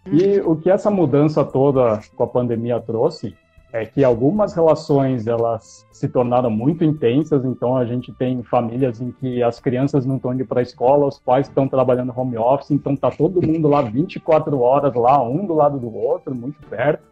[0.07, 0.53] E uhum.
[0.53, 3.37] o que essa mudança toda com a pandemia trouxe
[3.73, 9.13] é que algumas relações elas se tornaram muito intensas, então a gente tem famílias em
[9.13, 12.73] que as crianças não estão indo para a escola, os pais estão trabalhando home office,
[12.73, 17.03] então tá todo mundo lá 24 horas lá, um do lado do outro, muito perto.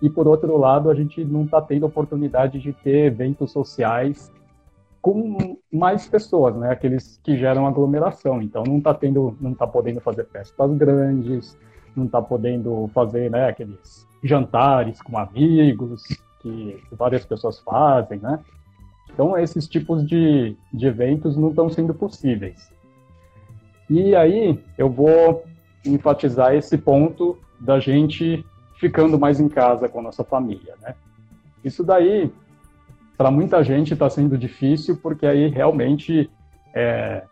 [0.00, 4.32] E por outro lado, a gente não está tendo oportunidade de ter eventos sociais
[5.02, 6.70] com mais pessoas, né?
[6.70, 8.40] Aqueles que geram aglomeração.
[8.40, 11.58] Então não está tendo, não tá podendo fazer festas grandes,
[11.94, 16.02] não está podendo fazer, né, aqueles jantares com amigos
[16.40, 18.38] que várias pessoas fazem, né?
[19.12, 22.72] Então, esses tipos de, de eventos não estão sendo possíveis.
[23.88, 25.44] E aí, eu vou
[25.84, 28.44] enfatizar esse ponto da gente
[28.78, 30.94] ficando mais em casa com a nossa família, né?
[31.62, 32.32] Isso daí,
[33.18, 36.30] para muita gente, está sendo difícil, porque aí realmente
[36.74, 37.24] é,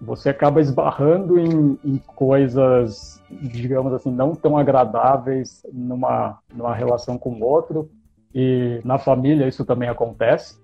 [0.00, 7.30] você acaba esbarrando em, em, coisas, digamos assim, não tão agradáveis numa, numa relação com
[7.30, 7.90] o outro,
[8.34, 10.58] e na família isso também acontece.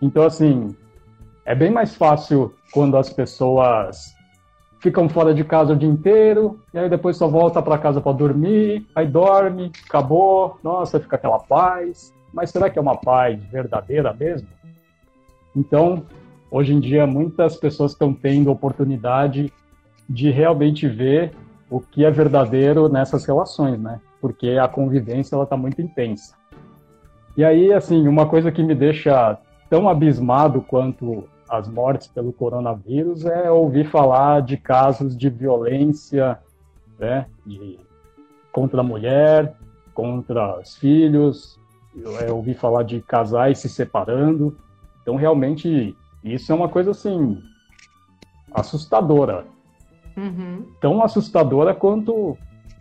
[0.00, 0.76] Então, assim,
[1.44, 4.14] é bem mais fácil quando as pessoas
[4.80, 8.12] ficam fora de casa o dia inteiro, e aí depois só volta para casa para
[8.12, 12.12] dormir, aí dorme, acabou, nossa, fica aquela paz.
[12.32, 14.48] Mas será que é uma paz verdadeira mesmo?
[15.56, 16.04] Então,
[16.50, 19.52] hoje em dia, muitas pessoas estão tendo oportunidade
[20.08, 21.32] de realmente ver
[21.70, 24.00] o que é verdadeiro nessas relações, né?
[24.20, 26.34] Porque a convivência ela está muito intensa.
[27.36, 29.38] E aí, assim, uma coisa que me deixa
[29.68, 36.38] tão abismado quanto as mortes pelo coronavírus é ouvir falar de casos de violência
[36.98, 37.78] né, de,
[38.52, 39.54] contra a mulher,
[39.94, 41.58] contra os filhos,
[42.20, 44.56] é ouvir falar de casais se separando.
[45.02, 47.42] Então, realmente, isso é uma coisa assim
[48.52, 49.46] assustadora.
[50.16, 50.66] Uhum.
[50.80, 52.36] Tão assustadora quanto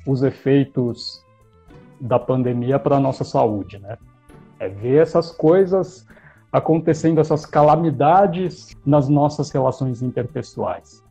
[0.05, 1.23] os efeitos
[1.99, 3.97] da pandemia para a nossa saúde, né?
[4.59, 6.07] É ver essas coisas
[6.51, 11.03] acontecendo essas calamidades nas nossas relações interpessoais.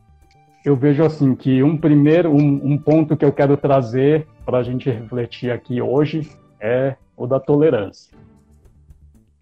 [0.65, 4.63] Eu vejo assim que um primeiro, um, um ponto que eu quero trazer para a
[4.63, 8.17] gente refletir aqui hoje é o da tolerância.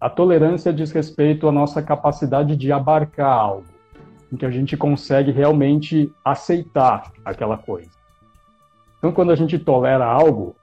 [0.00, 3.64] A tolerância diz respeito à nossa capacidade de abarcar algo,
[4.32, 7.90] em que a gente consegue realmente aceitar aquela coisa.
[8.98, 10.54] Então, quando a gente tolera algo,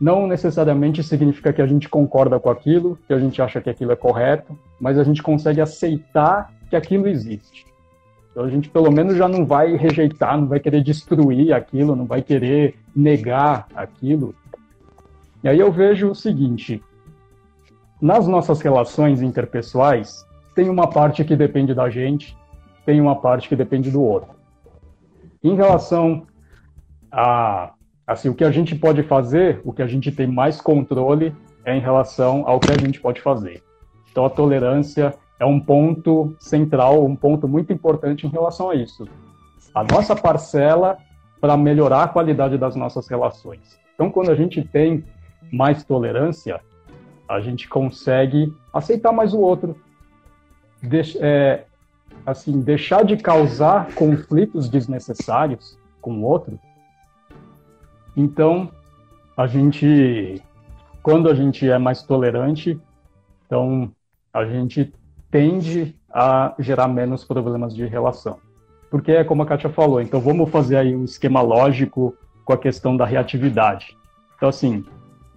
[0.00, 3.92] não necessariamente significa que a gente concorda com aquilo, que a gente acha que aquilo
[3.92, 7.64] é correto, mas a gente consegue aceitar que aquilo existe.
[8.30, 12.04] Então a gente pelo menos já não vai rejeitar, não vai querer destruir aquilo, não
[12.04, 14.34] vai querer negar aquilo.
[15.42, 16.82] E aí eu vejo o seguinte:
[18.04, 22.36] nas nossas relações interpessoais, tem uma parte que depende da gente,
[22.84, 24.30] tem uma parte que depende do outro.
[25.42, 26.26] Em relação
[27.10, 27.72] a
[28.06, 31.34] Assim, o que a gente pode fazer, o que a gente tem mais controle
[31.64, 33.62] é em relação ao que a gente pode fazer.
[34.10, 39.08] Então, a tolerância é um ponto central, um ponto muito importante em relação a isso.
[39.74, 40.98] A nossa parcela
[41.40, 43.80] para melhorar a qualidade das nossas relações.
[43.94, 45.02] Então, quando a gente tem
[45.50, 46.60] mais tolerância,
[47.28, 49.76] a gente consegue aceitar mais o outro,
[51.20, 51.64] é,
[52.26, 56.58] assim, deixar de causar conflitos desnecessários com o outro
[58.16, 58.70] então,
[59.36, 60.40] a gente,
[61.02, 62.80] quando a gente é mais tolerante,
[63.44, 63.90] então
[64.32, 64.92] a gente
[65.30, 68.38] tende a gerar menos problemas de relação.
[68.88, 72.58] Porque é como a Kátia falou, então vamos fazer aí um esquema lógico com a
[72.58, 73.96] questão da reatividade.
[74.36, 74.84] Então, assim,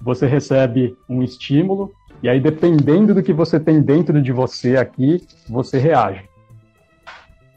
[0.01, 1.91] você recebe um estímulo,
[2.21, 6.27] e aí, dependendo do que você tem dentro de você aqui, você reage.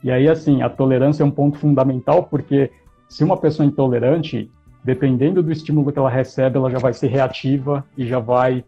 [0.02, 2.70] E aí, assim, a tolerância é um ponto fundamental, porque
[3.08, 4.50] se uma pessoa é intolerante,
[4.84, 8.64] dependendo do estímulo que ela recebe, ela já vai ser reativa e já vai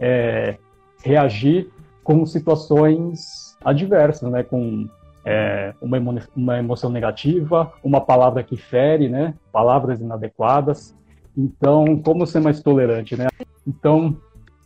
[0.00, 0.56] é,
[1.02, 1.70] reagir
[2.02, 4.42] com situações adversas, né?
[4.42, 4.88] Com
[5.24, 9.34] é, uma, emo uma emoção negativa, uma palavra que fere, né?
[9.52, 10.94] Palavras inadequadas.
[11.36, 13.26] Então, como ser mais tolerante, né?
[13.66, 14.16] Então,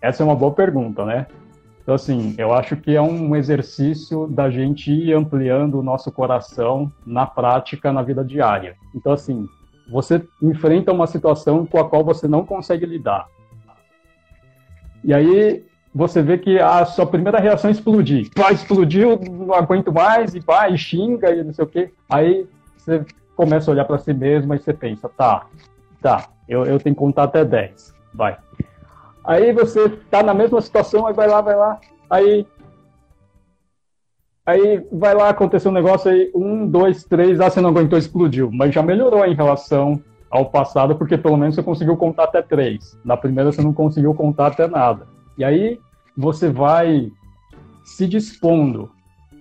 [0.00, 1.26] essa é uma boa pergunta, né?
[1.82, 6.92] Então, assim, eu acho que é um exercício da gente ir ampliando o nosso coração
[7.06, 8.76] na prática, na vida diária.
[8.94, 9.48] Então, assim,
[9.90, 13.26] você enfrenta uma situação com a qual você não consegue lidar.
[15.02, 15.64] E aí
[15.94, 18.28] você vê que a sua primeira reação é explodir.
[18.34, 21.90] Pá, explodiu, não aguento mais, e vai, e xinga, e não sei o quê.
[22.10, 22.46] Aí
[22.76, 23.04] você
[23.34, 25.46] começa a olhar para si mesmo e você pensa, tá,
[26.02, 28.36] tá, eu, eu tenho que contar até 10, vai.
[29.24, 31.78] Aí você tá na mesma situação, aí vai lá, vai lá,
[32.08, 32.46] aí
[34.48, 38.50] Aí vai lá, aconteceu um negócio aí, um, dois, três, ah, você não aguentou, explodiu.
[38.50, 42.98] Mas já melhorou em relação ao passado, porque pelo menos você conseguiu contar até três.
[43.04, 45.06] Na primeira você não conseguiu contar até nada.
[45.36, 45.78] E aí
[46.16, 47.12] você vai
[47.84, 48.90] se dispondo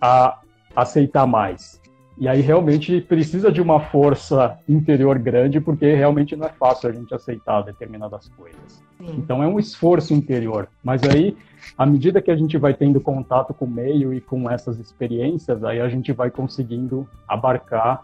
[0.01, 0.39] a
[0.75, 1.81] aceitar mais.
[2.19, 6.93] E aí realmente precisa de uma força interior grande, porque realmente não é fácil a
[6.93, 8.83] gente aceitar determinadas coisas.
[8.97, 9.15] Sim.
[9.17, 10.67] Então é um esforço interior.
[10.83, 11.37] Mas aí,
[11.77, 15.63] à medida que a gente vai tendo contato com o meio e com essas experiências,
[15.63, 18.03] aí a gente vai conseguindo abarcar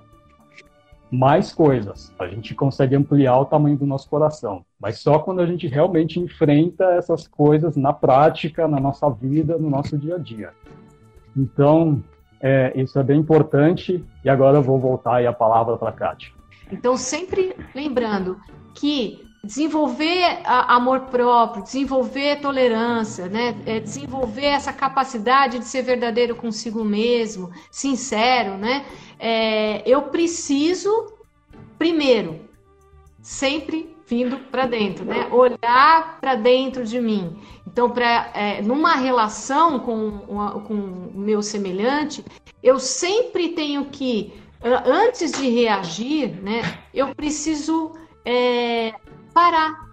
[1.09, 2.13] mais coisas.
[2.19, 4.63] A gente consegue ampliar o tamanho do nosso coração.
[4.79, 9.69] Mas só quando a gente realmente enfrenta essas coisas na prática, na nossa vida, no
[9.71, 10.51] nosso dia a dia.
[11.35, 12.03] Então,
[12.43, 14.03] é, isso é bem importante.
[14.23, 16.29] E agora eu vou voltar aí a palavra para a Kátia.
[16.69, 18.37] Então, sempre lembrando
[18.75, 23.55] que desenvolver amor próprio, desenvolver tolerância, né?
[23.65, 28.85] É desenvolver essa capacidade de ser verdadeiro consigo mesmo, sincero, né?
[29.17, 31.13] É, eu preciso,
[31.77, 32.41] primeiro,
[33.21, 35.27] sempre vindo para dentro, né?
[35.31, 37.35] Olhar para dentro de mim.
[37.67, 40.19] Então, para é, numa relação com,
[40.67, 42.23] com o meu semelhante,
[42.61, 44.33] eu sempre tenho que
[44.85, 46.61] antes de reagir, né,
[46.93, 47.91] eu preciso
[48.23, 48.93] é,
[49.33, 49.89] parar,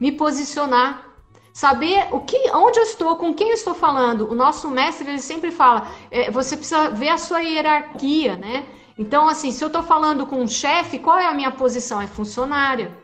[0.00, 1.10] me posicionar,
[1.52, 4.30] saber o que, onde eu estou, com quem eu estou falando.
[4.30, 8.64] O nosso mestre ele sempre fala, é, você precisa ver a sua hierarquia, né?
[8.98, 12.00] Então, assim, se eu estou falando com um chefe, qual é a minha posição?
[12.00, 12.96] É funcionária.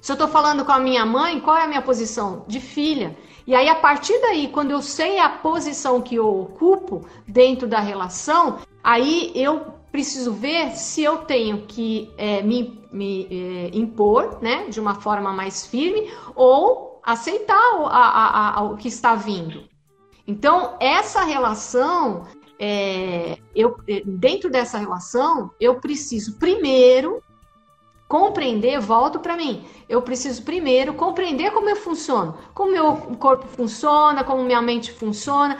[0.00, 2.44] Se eu estou falando com a minha mãe, qual é a minha posição?
[2.46, 3.16] De filha.
[3.46, 7.80] E aí, a partir daí, quando eu sei a posição que eu ocupo dentro da
[7.80, 14.66] relação, aí eu preciso ver se eu tenho que é, me, me é, impor, né,
[14.68, 17.56] de uma forma mais firme, ou aceitar
[17.86, 19.64] a, a, a, o que está vindo.
[20.26, 22.26] Então, essa relação,
[22.58, 27.22] é, eu, é, dentro dessa relação, eu preciso primeiro
[28.08, 29.64] compreender, volto para mim.
[29.86, 35.58] Eu preciso primeiro compreender como eu funciono, como meu corpo funciona, como minha mente funciona,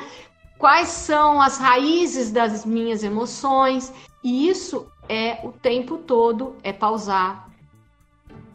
[0.58, 3.92] quais são as raízes das minhas emoções.
[4.24, 7.50] E isso é o tempo todo é pausar,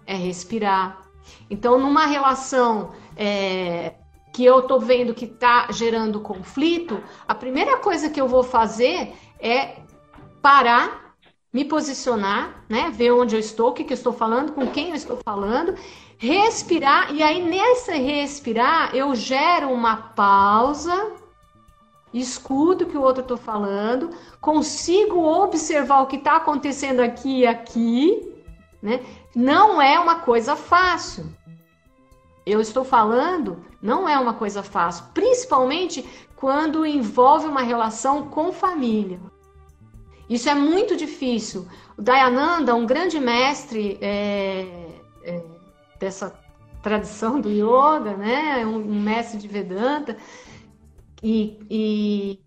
[0.07, 1.03] é respirar.
[1.49, 3.93] Então, numa relação é,
[4.33, 9.13] que eu tô vendo que está gerando conflito, a primeira coisa que eu vou fazer
[9.39, 9.77] é
[10.41, 11.02] parar
[11.53, 12.89] me posicionar, né?
[12.89, 15.75] Ver onde eu estou, o que, que eu estou falando, com quem eu estou falando,
[16.17, 21.11] respirar, e aí nesse respirar eu gero uma pausa,
[22.11, 24.09] escuto o que o outro está falando,
[24.41, 28.33] consigo observar o que está acontecendo aqui e aqui,
[28.81, 29.01] né?
[29.35, 31.25] Não é uma coisa fácil.
[32.45, 36.03] Eu estou falando, não é uma coisa fácil, principalmente
[36.35, 39.19] quando envolve uma relação com família.
[40.29, 41.67] Isso é muito difícil.
[41.97, 45.43] O Dayananda, um grande mestre é, é,
[45.99, 46.33] dessa
[46.81, 48.65] tradição do yoga, né?
[48.65, 50.17] um, um mestre de Vedanta,
[51.21, 52.39] e, e,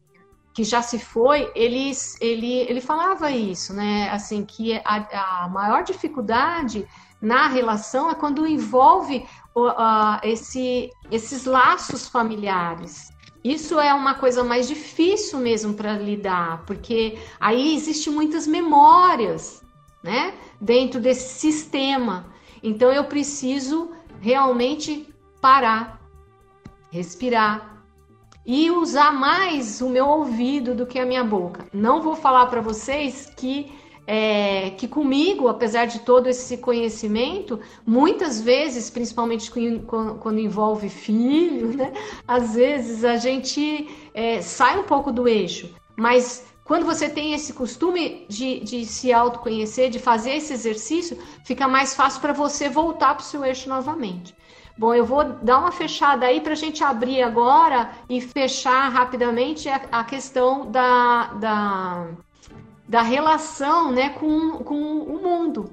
[0.55, 4.09] que já se foi, ele, ele, ele falava isso, né?
[4.11, 6.87] Assim, que a, a maior dificuldade
[7.21, 13.11] na relação é quando envolve uh, esse, esses laços familiares.
[13.47, 19.63] Isso é uma coisa mais difícil mesmo para lidar, porque aí existem muitas memórias,
[20.03, 22.27] né, dentro desse sistema.
[22.61, 25.09] Então eu preciso realmente
[25.41, 26.01] parar,
[26.91, 27.85] respirar
[28.45, 31.69] e usar mais o meu ouvido do que a minha boca.
[31.73, 33.73] Não vou falar para vocês que
[34.07, 39.51] é, que comigo, apesar de todo esse conhecimento, muitas vezes, principalmente
[39.87, 41.93] quando, envolve filho, né,
[42.27, 45.75] às vezes a gente é, sai um pouco do eixo.
[45.97, 51.67] Mas quando você tem esse costume de, de se autoconhecer, de fazer esse exercício, fica
[51.67, 54.35] mais fácil para você voltar para o seu eixo novamente.
[54.79, 59.71] Bom, eu vou dar uma fechada aí para a gente abrir agora e fechar rapidamente
[59.71, 62.09] a, a questão da, da
[62.89, 65.71] da relação né, com, com o mundo.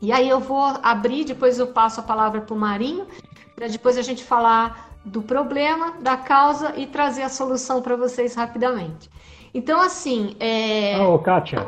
[0.00, 3.06] E aí eu vou abrir, depois eu passo a palavra para o Marinho,
[3.56, 8.34] para depois a gente falar do problema, da causa e trazer a solução para vocês
[8.34, 9.10] rapidamente.
[9.52, 10.34] Então, assim.
[10.40, 10.98] É...
[10.98, 11.66] Oh, Kátia.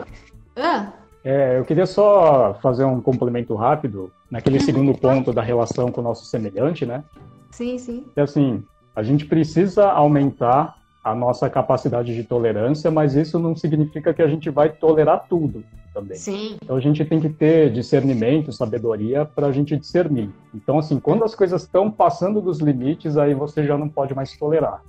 [0.57, 0.89] Ah?
[1.25, 6.05] É, eu queria só fazer um complemento rápido naquele segundo ponto da relação com o
[6.05, 7.03] nosso semelhante, né?
[7.51, 8.05] Sim, sim.
[8.15, 8.63] É assim,
[8.95, 10.77] a gente precisa aumentar
[11.07, 15.63] a nossa capacidade de tolerância, mas isso não significa que a gente vai tolerar tudo
[15.95, 16.17] também.
[16.17, 16.57] Sim.
[16.61, 20.31] Então a gente tem que ter discernimento, sabedoria para a gente discernir.
[20.53, 24.37] Então assim, quando as coisas estão passando dos limites, aí você já não pode mais
[24.37, 24.83] tolerar.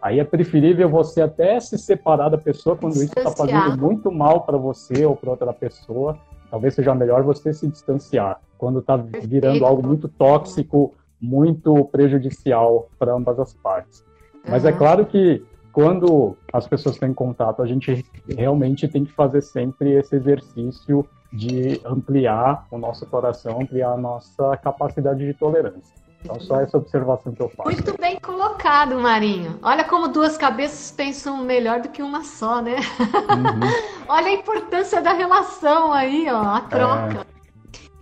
[0.00, 4.42] Aí é preferível você até se separar da pessoa quando isso está fazendo muito mal
[4.42, 6.16] para você ou para outra pessoa.
[6.52, 13.12] Talvez seja melhor você se distanciar quando está virando algo muito tóxico, muito prejudicial para
[13.12, 14.04] ambas as partes.
[14.48, 14.68] Mas uhum.
[14.68, 15.42] é claro que
[15.74, 21.80] quando as pessoas têm contato, a gente realmente tem que fazer sempre esse exercício de
[21.84, 25.92] ampliar o nosso coração, ampliar a nossa capacidade de tolerância.
[26.22, 27.70] Então, só essa observação que eu faço.
[27.70, 29.58] Muito bem colocado, Marinho.
[29.62, 32.76] Olha como duas cabeças pensam melhor do que uma só, né?
[32.76, 34.04] Uhum.
[34.08, 37.26] Olha a importância da relação aí, ó, a troca.
[37.28, 37.34] É.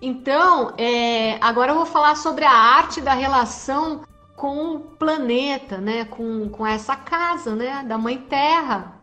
[0.03, 4.03] Então, é, agora eu vou falar sobre a arte da relação
[4.43, 6.05] com o planeta, né?
[6.05, 7.85] com, com essa casa né?
[7.87, 9.01] da Mãe Terra.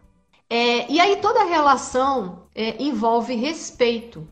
[0.50, 4.28] É, e aí toda relação é, envolve respeito.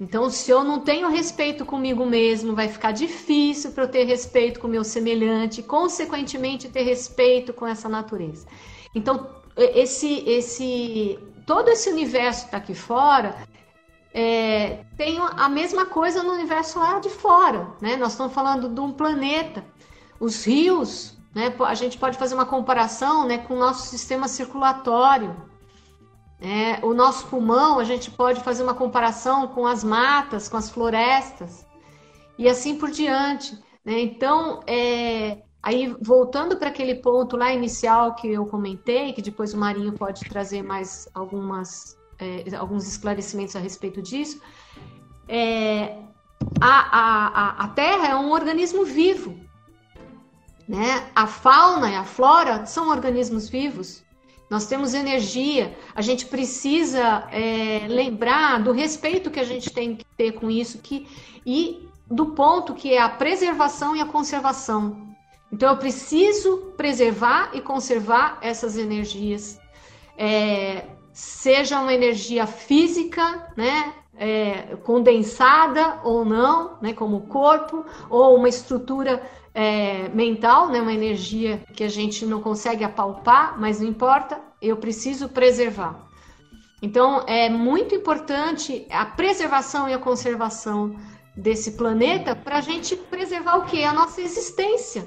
[0.00, 4.60] Então, se eu não tenho respeito comigo mesmo, vai ficar difícil para eu ter respeito
[4.60, 8.46] com o meu semelhante, consequentemente ter respeito com essa natureza.
[8.94, 13.34] Então, esse, esse, todo esse universo que está aqui fora
[14.12, 17.66] é, tem a mesma coisa no universo lá de fora.
[17.80, 17.96] Né?
[17.96, 19.74] Nós estamos falando de um planeta
[20.20, 25.34] os rios, né, a gente pode fazer uma comparação né, com o nosso sistema circulatório.
[26.40, 30.68] É, o nosso pulmão, a gente pode fazer uma comparação com as matas, com as
[30.68, 31.66] florestas
[32.38, 33.58] e assim por diante.
[33.84, 34.00] Né?
[34.00, 39.58] Então, é, aí voltando para aquele ponto lá inicial que eu comentei, que depois o
[39.58, 44.40] Marinho pode trazer mais algumas, é, alguns esclarecimentos a respeito disso,
[45.28, 45.96] é,
[46.60, 49.43] a, a, a Terra é um organismo vivo.
[50.68, 51.08] Né?
[51.14, 54.02] A fauna e a flora são organismos vivos.
[54.48, 60.04] Nós temos energia, a gente precisa é, lembrar do respeito que a gente tem que
[60.16, 61.08] ter com isso que,
[61.44, 65.14] e do ponto que é a preservação e a conservação.
[65.50, 69.60] Então, eu preciso preservar e conservar essas energias,
[70.16, 78.48] é, seja uma energia física, né, é, condensada ou não, né, como corpo, ou uma
[78.48, 79.22] estrutura
[79.54, 84.76] é, mental, né, uma energia que a gente não consegue apalpar, mas não importa, eu
[84.76, 86.08] preciso preservar.
[86.82, 90.96] Então, é muito importante a preservação e a conservação
[91.36, 93.82] desse planeta para a gente preservar o que?
[93.84, 95.06] A nossa existência.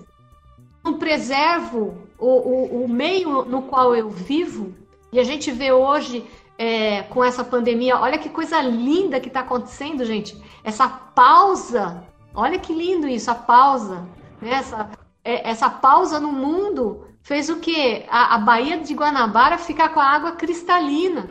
[0.84, 4.74] Não preservo o, o, o, meio no qual eu vivo,
[5.12, 6.26] e a gente vê hoje
[6.58, 10.42] é, com essa pandemia, olha que coisa linda que está acontecendo, gente.
[10.64, 14.08] Essa pausa, olha que lindo isso, a pausa?
[14.42, 14.90] Essa,
[15.24, 18.06] é, essa pausa no mundo fez o quê?
[18.10, 21.30] A, a Baía de Guanabara ficar com a água cristalina.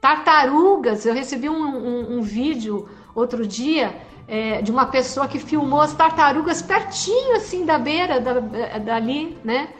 [0.00, 5.80] Tartarugas, eu recebi um, um, um vídeo outro dia é, de uma pessoa que filmou
[5.80, 8.40] as tartarugas pertinho assim da beira da,
[8.78, 9.70] dali, né?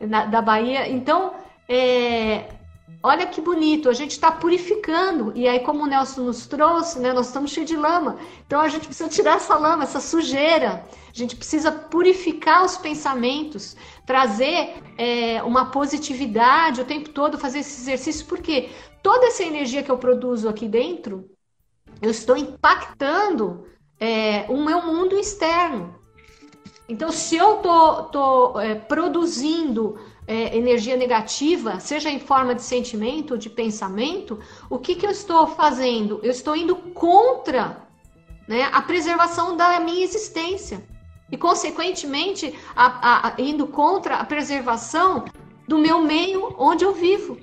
[0.00, 0.88] Na, da Bahia.
[0.88, 1.32] Então,
[1.68, 2.57] é,
[3.02, 5.32] olha que bonito, a gente está purificando.
[5.34, 8.18] E aí, como o Nelson nos trouxe, né, nós estamos cheios de lama.
[8.46, 10.84] Então, a gente precisa tirar essa lama, essa sujeira.
[11.08, 13.76] A gente precisa purificar os pensamentos,
[14.06, 18.70] trazer é, uma positividade o tempo todo, fazer esse exercício, porque
[19.02, 21.30] toda essa energia que eu produzo aqui dentro,
[22.00, 23.66] eu estou impactando
[23.98, 25.98] é, o meu mundo externo.
[26.88, 29.98] Então, se eu tô, tô é, produzindo
[30.28, 35.10] é, energia negativa, seja em forma de sentimento ou de pensamento, o que, que eu
[35.10, 36.20] estou fazendo?
[36.22, 37.88] Eu estou indo contra
[38.46, 40.86] né, a preservação da minha existência.
[41.32, 45.24] E, consequentemente, a, a, indo contra a preservação
[45.66, 47.38] do meu meio onde eu vivo,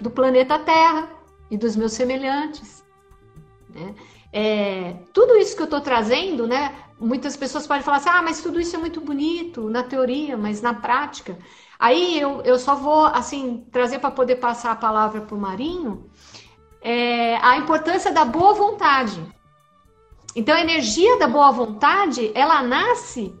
[0.00, 1.10] do planeta Terra
[1.50, 2.84] e dos meus semelhantes.
[3.68, 3.94] Né?
[4.32, 6.74] É, tudo isso que eu estou trazendo, né?
[7.00, 10.60] Muitas pessoas podem falar assim: ah, mas tudo isso é muito bonito na teoria, mas
[10.60, 11.38] na prática.
[11.78, 16.10] Aí eu, eu só vou assim trazer para poder passar a palavra para o Marinho
[16.82, 19.20] é, a importância da boa vontade.
[20.36, 23.34] Então a energia da boa vontade ela nasce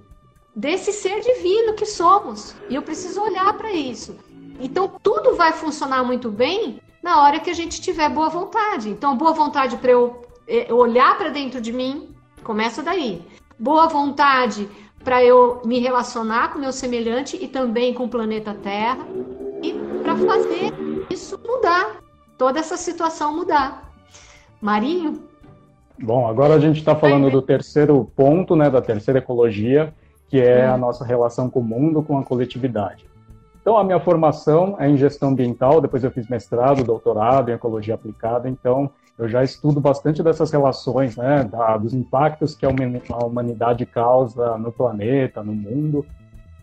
[0.56, 4.18] desse ser divino que somos e eu preciso olhar para isso.
[4.58, 8.88] Então tudo vai funcionar muito bem na hora que a gente tiver boa vontade.
[8.88, 13.22] Então boa vontade para eu é, olhar para dentro de mim começa daí.
[13.60, 14.66] Boa vontade
[15.04, 19.06] para eu me relacionar com meu semelhante e também com o planeta Terra
[19.62, 20.72] e para fazer
[21.10, 21.98] isso mudar,
[22.38, 23.92] toda essa situação mudar.
[24.62, 25.24] Marinho?
[26.02, 29.92] Bom, agora a gente está falando do terceiro ponto, né, da terceira ecologia,
[30.26, 30.78] que é a hum.
[30.78, 33.04] nossa relação com o mundo, com a coletividade.
[33.60, 37.94] Então, a minha formação é em gestão ambiental, depois eu fiz mestrado, doutorado em ecologia
[37.94, 38.90] aplicada, então
[39.20, 42.70] eu já estudo bastante dessas relações, né, da, dos impactos que a
[43.22, 46.06] humanidade causa no planeta, no mundo.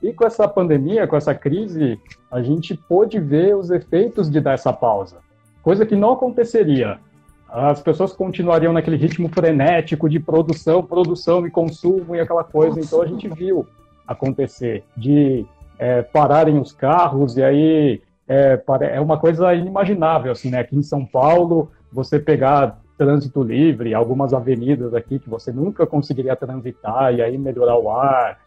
[0.01, 1.99] E com essa pandemia, com essa crise,
[2.31, 5.17] a gente pôde ver os efeitos de dar essa pausa,
[5.61, 6.99] coisa que não aconteceria.
[7.47, 12.79] As pessoas continuariam naquele ritmo frenético de produção, produção e consumo e aquela coisa.
[12.79, 13.67] Então a gente viu
[14.07, 15.45] acontecer de
[15.77, 20.59] é, pararem os carros e aí é, é uma coisa inimaginável assim, né?
[20.59, 26.35] Aqui em São Paulo você pegar trânsito livre, algumas avenidas aqui que você nunca conseguiria
[26.35, 28.39] transitar e aí melhorar o ar.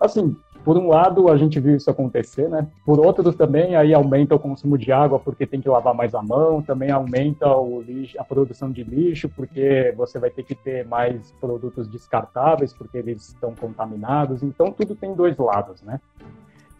[0.00, 2.66] Assim, por um lado a gente viu isso acontecer, né?
[2.84, 6.22] Por outro também aí aumenta o consumo de água porque tem que lavar mais a
[6.22, 10.86] mão, também aumenta o lixo, a produção de lixo porque você vai ter que ter
[10.86, 14.42] mais produtos descartáveis porque eles estão contaminados.
[14.42, 16.00] Então tudo tem dois lados, né?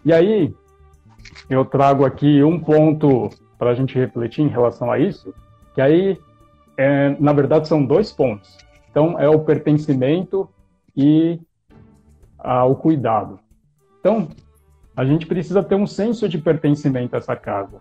[0.04, 0.54] E aí
[1.50, 3.28] eu trago aqui um ponto
[3.58, 5.34] para a gente refletir em relação a isso,
[5.78, 6.18] que aí,
[6.76, 8.58] é, na verdade, são dois pontos.
[8.90, 10.50] Então, é o pertencimento
[10.96, 11.38] e
[12.36, 13.38] ah, o cuidado.
[14.00, 14.26] Então,
[14.96, 17.78] a gente precisa ter um senso de pertencimento a essa casa,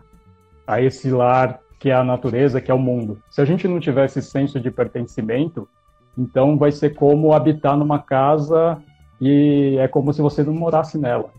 [0.67, 3.19] a esse lar que é a natureza, que é o mundo.
[3.31, 5.67] Se a gente não tiver esse senso de pertencimento,
[6.15, 8.77] então vai ser como habitar numa casa
[9.19, 11.31] e é como se você não morasse nela.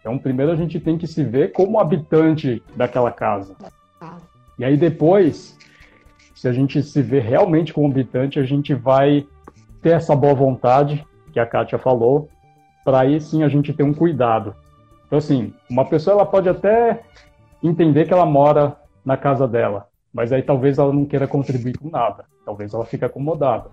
[0.00, 3.56] Então, primeiro a gente tem que se ver como habitante daquela casa.
[4.58, 5.57] E aí depois,
[6.38, 9.26] se a gente se vê realmente como habitante, a gente vai
[9.82, 12.28] ter essa boa vontade que a Kátia falou,
[12.84, 14.54] para aí sim a gente ter um cuidado.
[15.04, 17.02] Então, assim, uma pessoa ela pode até
[17.60, 21.90] entender que ela mora na casa dela, mas aí talvez ela não queira contribuir com
[21.90, 23.70] nada, talvez ela fique acomodada.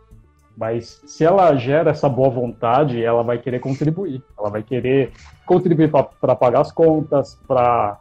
[0.57, 4.23] Mas se ela gera essa boa vontade, ela vai querer contribuir.
[4.39, 5.11] Ela vai querer
[5.45, 7.99] contribuir para pagar as contas, para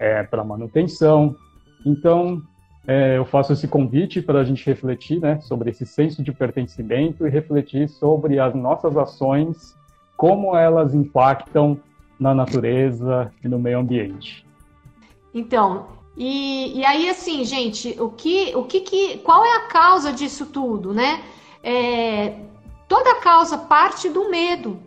[0.00, 1.36] é, manutenção.
[1.84, 2.40] Então,
[2.86, 7.26] é, eu faço esse convite para a gente refletir né, sobre esse senso de pertencimento
[7.26, 9.76] e refletir sobre as nossas ações,
[10.16, 11.78] como elas impactam
[12.18, 14.46] na natureza e no meio ambiente.
[15.34, 20.12] Então, e, e aí assim, gente, o que, o que, que, qual é a causa
[20.12, 21.22] disso tudo, né?
[21.62, 22.38] É,
[22.88, 24.78] toda causa parte do medo,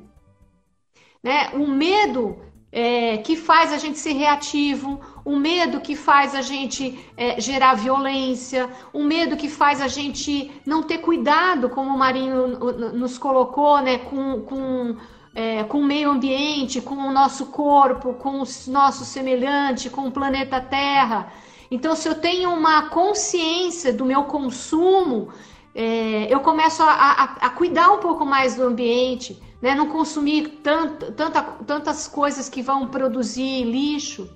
[1.22, 1.50] né?
[1.54, 2.38] O medo
[2.72, 7.76] é, que faz a gente ser reativo, o medo que faz a gente é, gerar
[7.76, 12.48] violência, o medo que faz a gente não ter cuidado, como o Marinho
[12.94, 14.96] nos colocou, né, com, com,
[15.36, 20.12] é, com o meio ambiente, com o nosso corpo, com o nosso semelhante, com o
[20.12, 21.32] planeta Terra.
[21.70, 25.30] Então, se eu tenho uma consciência do meu consumo,
[25.76, 29.76] é, eu começo a, a, a cuidar um pouco mais do ambiente né?
[29.76, 34.30] não consumir tant, tanta, tantas coisas que vão produzir lixo.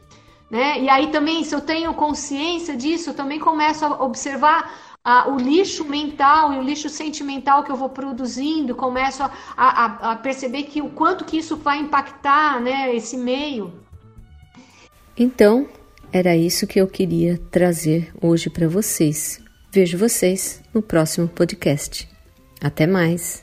[0.54, 0.82] Né?
[0.82, 4.72] E aí também, se eu tenho consciência disso, eu também começo a observar
[5.04, 10.12] ah, o lixo mental e o lixo sentimental que eu vou produzindo, começo a, a,
[10.12, 13.74] a, perceber que o quanto que isso vai impactar né, esse meio.
[15.18, 15.68] Então,
[16.12, 19.42] era isso que eu queria trazer hoje para vocês.
[19.72, 22.08] Vejo vocês no próximo podcast.
[22.62, 23.43] Até mais!